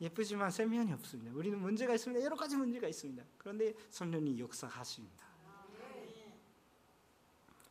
예쁘지만 0.05 0.51
세면이 0.51 0.93
없습니다. 0.93 1.33
우리는 1.33 1.59
문제가 1.59 1.95
있습니다. 1.95 2.23
여러 2.23 2.37
가지 2.37 2.57
문제가 2.57 2.87
있습니다. 2.87 3.25
그런데 3.39 3.75
성령이 3.89 4.39
역사하십니다. 4.39 5.25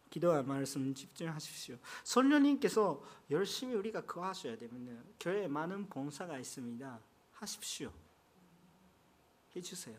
기도와 0.09 0.43
말씀 0.43 0.93
집중하십시오. 0.93 1.77
성령님께서 2.03 3.03
열심히 3.31 3.75
우리가 3.75 4.05
거하셔야 4.05 4.57
됩니다. 4.57 5.01
교회에 5.19 5.47
많은 5.47 5.87
봉사가 5.89 6.37
있습니다. 6.37 6.99
하십시오. 7.33 7.91
해주세요. 9.55 9.97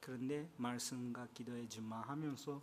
그런데 0.00 0.48
말씀과 0.56 1.28
기도에 1.34 1.68
준마하면서 1.68 2.62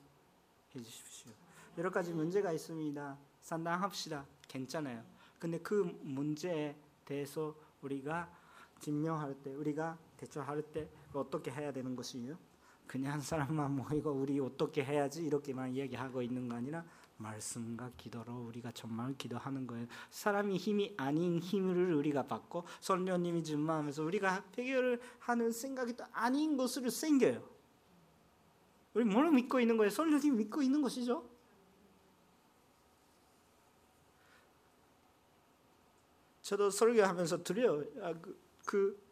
해주십시오. 0.75 1.31
여러 1.77 1.91
가지 1.91 2.11
문제가 2.11 2.51
있습니다. 2.51 3.17
상담합시다. 3.41 4.25
괜찮아요. 4.47 5.03
근데 5.37 5.59
그 5.59 5.95
문제에 6.01 6.75
대해서 7.05 7.55
우리가 7.81 8.42
증명할 8.83 9.33
때 9.35 9.53
우리가 9.53 9.97
대처할 10.17 10.61
때 10.61 10.89
어떻게 11.13 11.51
해야 11.51 11.71
되는 11.71 11.95
것이요? 11.95 12.37
그냥 12.85 13.21
사람만 13.21 13.71
모이고 13.77 14.11
우리 14.11 14.39
어떻게 14.41 14.83
해야지 14.83 15.25
이렇게만 15.25 15.73
이야기하고 15.73 16.21
있는 16.21 16.49
거 16.49 16.55
아니라 16.55 16.83
말씀과 17.15 17.91
기도로 17.95 18.47
우리가 18.47 18.73
정말 18.73 19.15
기도하는 19.17 19.65
거예요. 19.65 19.87
사람이 20.09 20.57
힘이 20.57 20.93
아닌 20.97 21.39
힘을 21.39 21.93
우리가 21.93 22.27
받고 22.27 22.65
성령님이 22.81 23.43
준마하면서 23.45 24.03
우리가 24.03 24.43
해결을 24.57 24.99
하는 25.19 25.51
생각이 25.51 25.95
또 25.95 26.03
아닌 26.11 26.57
것으로 26.57 26.89
생겨요. 26.89 27.41
우리 28.95 29.05
뭘 29.05 29.31
믿고 29.31 29.61
있는 29.61 29.77
거예요? 29.77 29.89
성령님 29.89 30.35
믿고 30.35 30.61
있는 30.61 30.81
것이죠. 30.81 31.25
저도 36.41 36.69
설교하면서 36.69 37.43
들려요. 37.43 37.85
아, 38.63 38.65
그그 38.65 39.03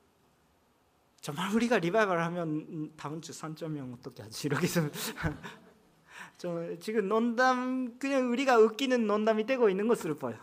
정말 1.21 1.53
우리가 1.53 1.77
리바이벌 1.77 2.21
하면 2.23 2.49
음, 2.49 2.93
다음 2.97 3.21
주 3.21 3.31
3점 3.31 3.71
명 3.71 3.93
어떻게 3.93 4.23
하지? 4.23 4.47
이렇게 4.47 4.67
좀, 4.67 4.91
좀 6.37 6.79
지금 6.79 7.07
농담 7.07 7.97
그냥 7.99 8.31
우리가 8.31 8.57
웃기는 8.57 9.05
농담이 9.05 9.45
되고 9.45 9.69
있는 9.69 9.87
것으로 9.87 10.17
보여. 10.17 10.37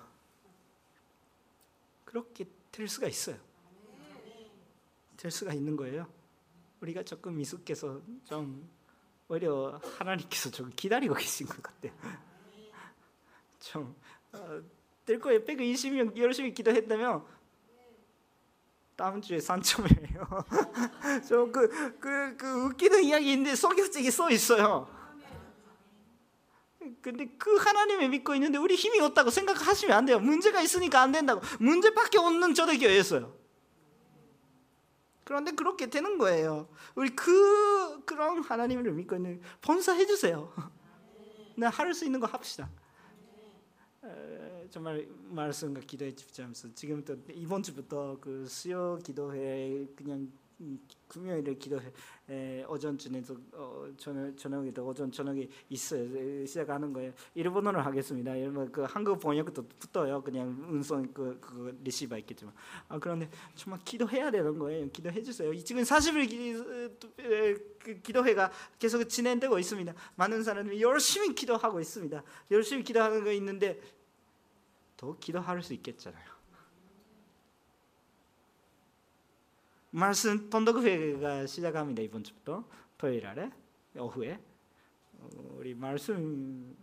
그렇게 2.05 2.47
될 2.71 2.89
수가 2.89 3.09
있어요. 3.09 3.37
될 5.17 5.31
수가 5.33 5.53
있는 5.53 5.77
거예요. 5.77 6.07
우리가 6.81 7.03
조금 7.03 7.37
미숙해서 7.37 8.01
좀 8.25 8.71
오히려 9.27 9.81
하나님께서 9.99 10.51
좀 10.51 10.71
기다리고 10.77 11.15
계신 11.15 11.47
것 11.47 11.61
같아요. 11.61 11.93
좀 13.59 13.97
어, 14.33 14.63
될 15.05 15.19
거예요. 15.19 15.41
120명 15.41 16.17
열심히 16.17 16.55
기도했다면 16.55 17.38
다음 18.99 19.23
주에 19.23 19.39
3점이에요. 19.39 21.29
좀그그 21.29 21.69
그, 22.01 22.37
그 22.37 22.65
웃기는 22.65 23.05
이야기인데 23.05 23.55
성경책에 23.55 24.11
써 24.11 24.29
있어요. 24.29 24.89
근데 27.01 27.27
그 27.39 27.55
하나님을 27.55 28.09
믿고 28.09 28.35
있는데 28.35 28.59
우리 28.59 28.75
힘이 28.75 28.99
없다고 28.99 29.31
생각하시면 29.31 29.97
안 29.97 30.05
돼요. 30.05 30.19
문제가 30.19 30.61
있으니까 30.61 31.01
안 31.01 31.13
된다고. 31.13 31.41
문제밖에 31.61 32.19
없는 32.19 32.55
초대교회였어요. 32.55 33.33
그런데 35.23 35.53
그렇게 35.53 35.87
되는 35.87 36.19
거예요. 36.19 36.69
우리 36.97 37.11
그 37.11 38.03
그런 38.05 38.43
하나님을 38.43 38.91
믿고 38.91 39.15
있는 39.15 39.41
본사해 39.61 40.07
주세요. 40.07 40.53
나 41.57 41.71
할 41.71 41.95
수 41.95 42.05
있는 42.05 42.19
거 42.19 42.27
합시다. 42.27 42.69
정말 44.71 45.09
말씀과 45.31 45.81
기도에 45.81 46.15
집중하면서 46.15 46.75
지금부터 46.75 47.17
이번 47.33 47.63
주부터 47.63 48.19
그 48.21 48.47
수요 48.47 48.99
기도회 49.03 49.87
그냥 49.97 50.31
금요일에 51.07 51.55
기도회 51.55 52.65
오전쯤에도 52.69 53.37
어, 53.53 53.89
저녁 53.97 54.37
저녁에도 54.37 54.85
오전 54.85 55.11
저녁에 55.11 55.49
있어요 55.71 56.45
시작하는 56.45 56.93
거예요. 56.93 57.13
일본어로 57.35 57.81
하겠습니다. 57.81 58.39
여러분 58.41 58.71
그 58.73 58.83
한국 58.83 59.21
번역도 59.21 59.69
붙어요. 59.79 60.21
그냥 60.21 60.49
음성 60.69 61.07
그, 61.15 61.39
그 61.41 61.79
리시버 61.85 62.19
있겠지만 62.19 62.53
아 62.89 62.99
그런데 62.99 63.31
정말 63.55 63.81
기도해야 63.85 64.31
되는 64.31 64.59
거예요. 64.59 64.91
기도해 64.91 65.23
주세요. 65.23 65.55
지금 65.63 65.83
40일 65.83 66.29
기, 66.29 66.53
그 67.79 68.01
기도회가 68.03 68.51
계속 68.79 69.05
진행되고 69.05 69.59
있습니다. 69.59 69.95
많은 70.17 70.43
사람들이 70.43 70.83
열심히 70.83 71.35
기도하고 71.35 71.81
있습니다. 71.81 72.23
열심히 72.51 72.83
기도하는 72.83 73.23
거 73.23 73.33
있는데 73.33 73.81
더 74.99 75.17
기도할 75.19 75.63
수 75.63 75.73
있겠잖아요. 75.75 76.39
말씀 79.91 80.51
번독회가 80.51 81.47
시작합니다 81.47 82.03
이번 82.03 82.23
주부터 82.23 82.69
토요일 82.99 83.27
아래 83.27 83.51
오후에 83.97 84.39
어, 85.15 85.29
우리 85.57 85.75
말씀 85.75 86.77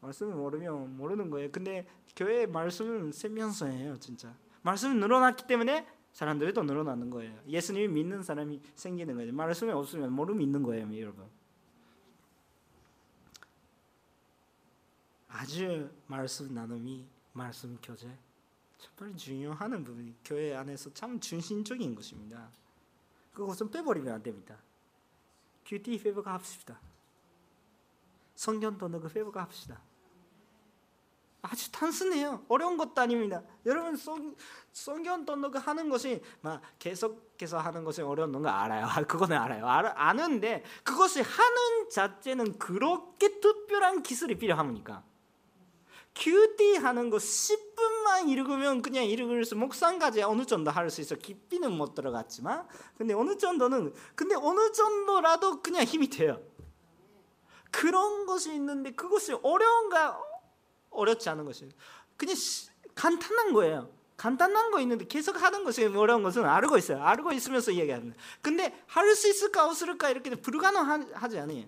말씀을 0.00 0.34
모르면 0.34 0.96
모르는 0.96 1.30
거예요. 1.30 1.50
근데 1.50 1.86
교회 2.16 2.44
말씀은 2.44 3.12
세면서예요, 3.12 3.98
진짜. 3.98 4.36
말씀이 4.62 4.96
늘어났기 4.96 5.46
때문에 5.46 5.86
사람들이 6.12 6.52
또 6.52 6.64
늘어나는 6.64 7.08
거예요. 7.08 7.38
예수님이 7.46 7.88
믿는 7.88 8.22
사람이 8.22 8.60
생기는 8.74 9.14
거예요. 9.14 9.32
말씀이 9.32 9.70
없으면 9.70 10.12
모르 10.12 10.34
믿는 10.34 10.62
거예요, 10.64 10.92
여러분. 11.00 11.24
아주 15.28 15.88
말씀 16.08 16.52
나눔이 16.52 17.06
말씀 17.32 17.78
교제 17.82 18.08
정말 18.78 19.16
중요한 19.16 19.84
부분이 19.84 20.16
교회 20.24 20.54
안에서 20.54 20.92
참 20.92 21.18
중심적인 21.20 21.94
것입니다. 21.94 22.48
그것은 23.32 23.70
빼버리면 23.70 24.14
안 24.14 24.22
됩니다. 24.22 24.56
큐티 25.64 25.98
페버가 26.02 26.34
합시다. 26.34 26.78
성경 28.34 28.76
도너그 28.76 29.08
페버가 29.08 29.42
합시다. 29.42 29.80
아주 31.42 31.70
단순해요. 31.72 32.44
어려운 32.48 32.76
것도 32.76 33.00
아닙니다. 33.00 33.42
여러분 33.66 33.96
성, 33.96 34.34
성경 34.72 35.24
도너그 35.24 35.58
하는 35.58 35.88
것이 35.88 36.22
막 36.40 36.60
계속해서 36.78 37.58
하는 37.58 37.84
것이 37.84 38.02
어려운 38.02 38.32
거 38.32 38.48
알아요. 38.48 38.86
그거는 39.06 39.36
알아요. 39.36 39.66
알, 39.66 39.86
아는데 39.96 40.64
그것이 40.84 41.20
하는 41.20 41.90
자체는 41.90 42.58
그렇게 42.58 43.40
특별한 43.40 44.02
기술이 44.02 44.36
필요합니까? 44.38 45.02
큐티 46.14 46.76
하는 46.76 47.10
거 47.10 47.16
10분만 47.16 48.28
읽으면 48.28 48.82
그냥 48.82 49.04
수 49.44 49.56
목상까지 49.56 50.22
어느 50.22 50.44
정도 50.44 50.70
할 50.70 50.90
수 50.90 51.00
있어. 51.00 51.14
깊이는 51.16 51.72
못 51.72 51.94
들어갔지만. 51.94 52.66
근데 52.96 53.14
어느 53.14 53.36
정도는 53.36 53.94
근데 54.14 54.34
어느 54.34 54.72
정도라도 54.72 55.62
그냥 55.62 55.84
힘이 55.84 56.08
돼요. 56.08 56.40
그런 57.70 58.26
것이 58.26 58.52
있는데 58.54 58.92
그것이 58.92 59.32
어려운가? 59.42 60.20
어렵지 60.90 61.28
않은 61.30 61.44
것이. 61.44 61.70
그냥 62.16 62.36
간단한 62.94 63.52
거예요. 63.54 63.90
간단한 64.18 64.70
거 64.70 64.80
있는데 64.80 65.06
계속 65.06 65.42
하는 65.42 65.64
것이 65.64 65.84
어려운 65.86 66.22
것은 66.22 66.44
알고 66.44 66.76
있어요. 66.76 67.02
알고 67.02 67.32
있으면서 67.32 67.72
이야기합니다 67.72 68.16
근데 68.40 68.84
할 68.86 69.14
수 69.16 69.28
있을까 69.28 69.66
없을까 69.66 70.10
이렇게 70.10 70.30
불가능하지 70.34 71.38
않아요. 71.38 71.64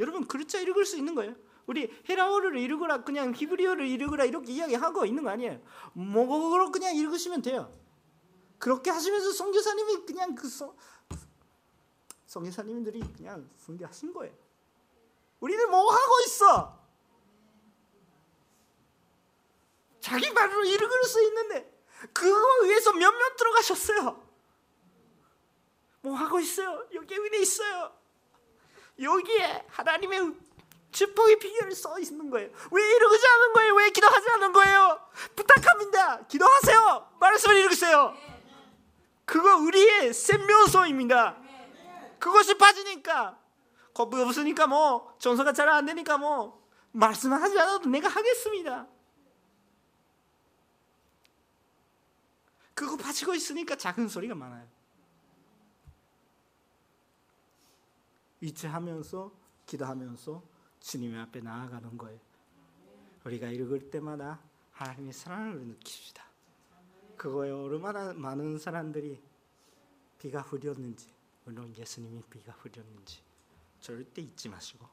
여러분 0.00 0.26
글자 0.26 0.60
읽을 0.60 0.84
수 0.84 0.96
있는 0.96 1.14
거예요 1.14 1.34
우리 1.68 1.94
헤라어를 2.08 2.56
읽으라 2.56 3.04
그냥 3.04 3.34
히브리어를 3.34 3.86
읽으라 3.86 4.24
이렇게 4.24 4.52
이야기하고 4.52 5.04
있는 5.04 5.22
거 5.22 5.28
아니에요. 5.28 5.60
뭐로 5.92 6.72
그냥 6.72 6.96
읽으시면 6.96 7.42
돼요. 7.42 7.70
그렇게 8.58 8.90
하시면서 8.90 9.32
성교사님이 9.32 10.06
그냥 10.06 10.34
그 10.34 10.48
성, 10.48 10.74
성교사님들이 12.24 13.00
그냥 13.14 13.48
성교하신 13.58 14.14
거예요. 14.14 14.34
우리는 15.40 15.70
뭐 15.70 15.92
하고 15.92 16.20
있어? 16.26 16.78
자기 20.00 20.32
말로 20.32 20.64
읽을 20.64 21.04
수 21.04 21.22
있는데 21.24 21.70
그거 22.14 22.64
위해서 22.64 22.94
몇명 22.94 23.36
들어가셨어요. 23.36 24.26
뭐 26.00 26.14
하고 26.14 26.40
있어요? 26.40 26.88
여기 26.94 27.14
있어요. 27.42 27.92
여기에 28.98 29.66
하나님의 29.68 30.47
축복의 30.98 31.38
비결을 31.38 31.72
써 31.76 31.96
있는 32.00 32.28
거예요. 32.28 32.50
왜 32.72 32.82
이러지 32.82 33.26
않은 33.26 33.52
거예요? 33.52 33.74
왜 33.76 33.90
기도하지 33.90 34.30
않은 34.30 34.52
거예요? 34.52 35.00
부탁합니다. 35.36 36.26
기도하세요. 36.26 37.12
말씀을 37.20 37.56
읽으세요. 37.58 38.14
그거 39.24 39.58
우리의 39.58 40.12
생명소입니다. 40.12 41.40
그것이 42.18 42.58
빠지니까 42.58 43.38
겁이 43.94 44.20
없으니까 44.20 44.66
뭐 44.66 45.16
전서가 45.20 45.52
잘 45.52 45.68
안 45.68 45.86
되니까 45.86 46.18
뭐 46.18 46.66
말씀을 46.90 47.40
하지 47.40 47.56
않아도 47.60 47.88
내가 47.88 48.08
하겠습니다. 48.08 48.88
그거 52.74 52.96
빠지고 52.96 53.34
있으니까 53.36 53.76
작은 53.76 54.08
소리가 54.08 54.34
많아요. 54.34 54.66
위치하면서 58.40 59.32
기도하면서 59.66 60.57
주님 60.80 61.16
앞에 61.18 61.40
나아가는 61.40 61.96
거예요. 61.98 62.20
우리가 63.24 63.48
읽을 63.48 63.90
때마다 63.90 64.40
하나님의 64.72 65.12
사랑을 65.12 65.60
느낍시다. 65.66 66.24
그거에 67.16 67.50
얼마나 67.50 68.12
많은 68.12 68.58
사람들이 68.58 69.20
비가 70.18 70.40
흐렸는지, 70.40 71.12
물론 71.44 71.74
예수님이 71.76 72.22
비가 72.30 72.52
흐렸는지 72.52 73.20
절대 73.80 74.22
잊지 74.22 74.48
마시고 74.48 74.86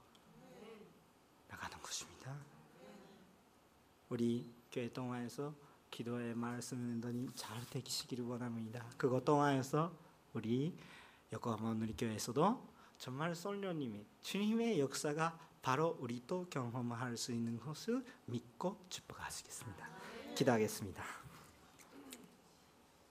나가는 1.47 1.77
것입니다. 1.81 2.35
우리 4.09 4.51
교회 4.71 4.91
동안에서 4.91 5.53
기도의 5.91 6.35
말씀을 6.35 7.29
잘 7.35 7.65
되시기를 7.69 8.25
원합니다. 8.25 8.85
그것 8.97 9.23
동안에서 9.23 9.95
우리 10.33 10.75
요코하마 11.31 11.75
누리교회에서도 11.75 12.75
정말 12.97 13.35
솔녀님이 13.35 14.05
주님의 14.21 14.79
역사가 14.79 15.39
바로 15.65 15.97
우리도 15.99 16.45
경험할 16.51 17.17
수 17.17 17.31
있는 17.31 17.59
것을 17.59 18.05
믿고 18.27 18.85
축복하시겠습니다. 18.87 19.89
기도하겠습니다. 20.35 21.24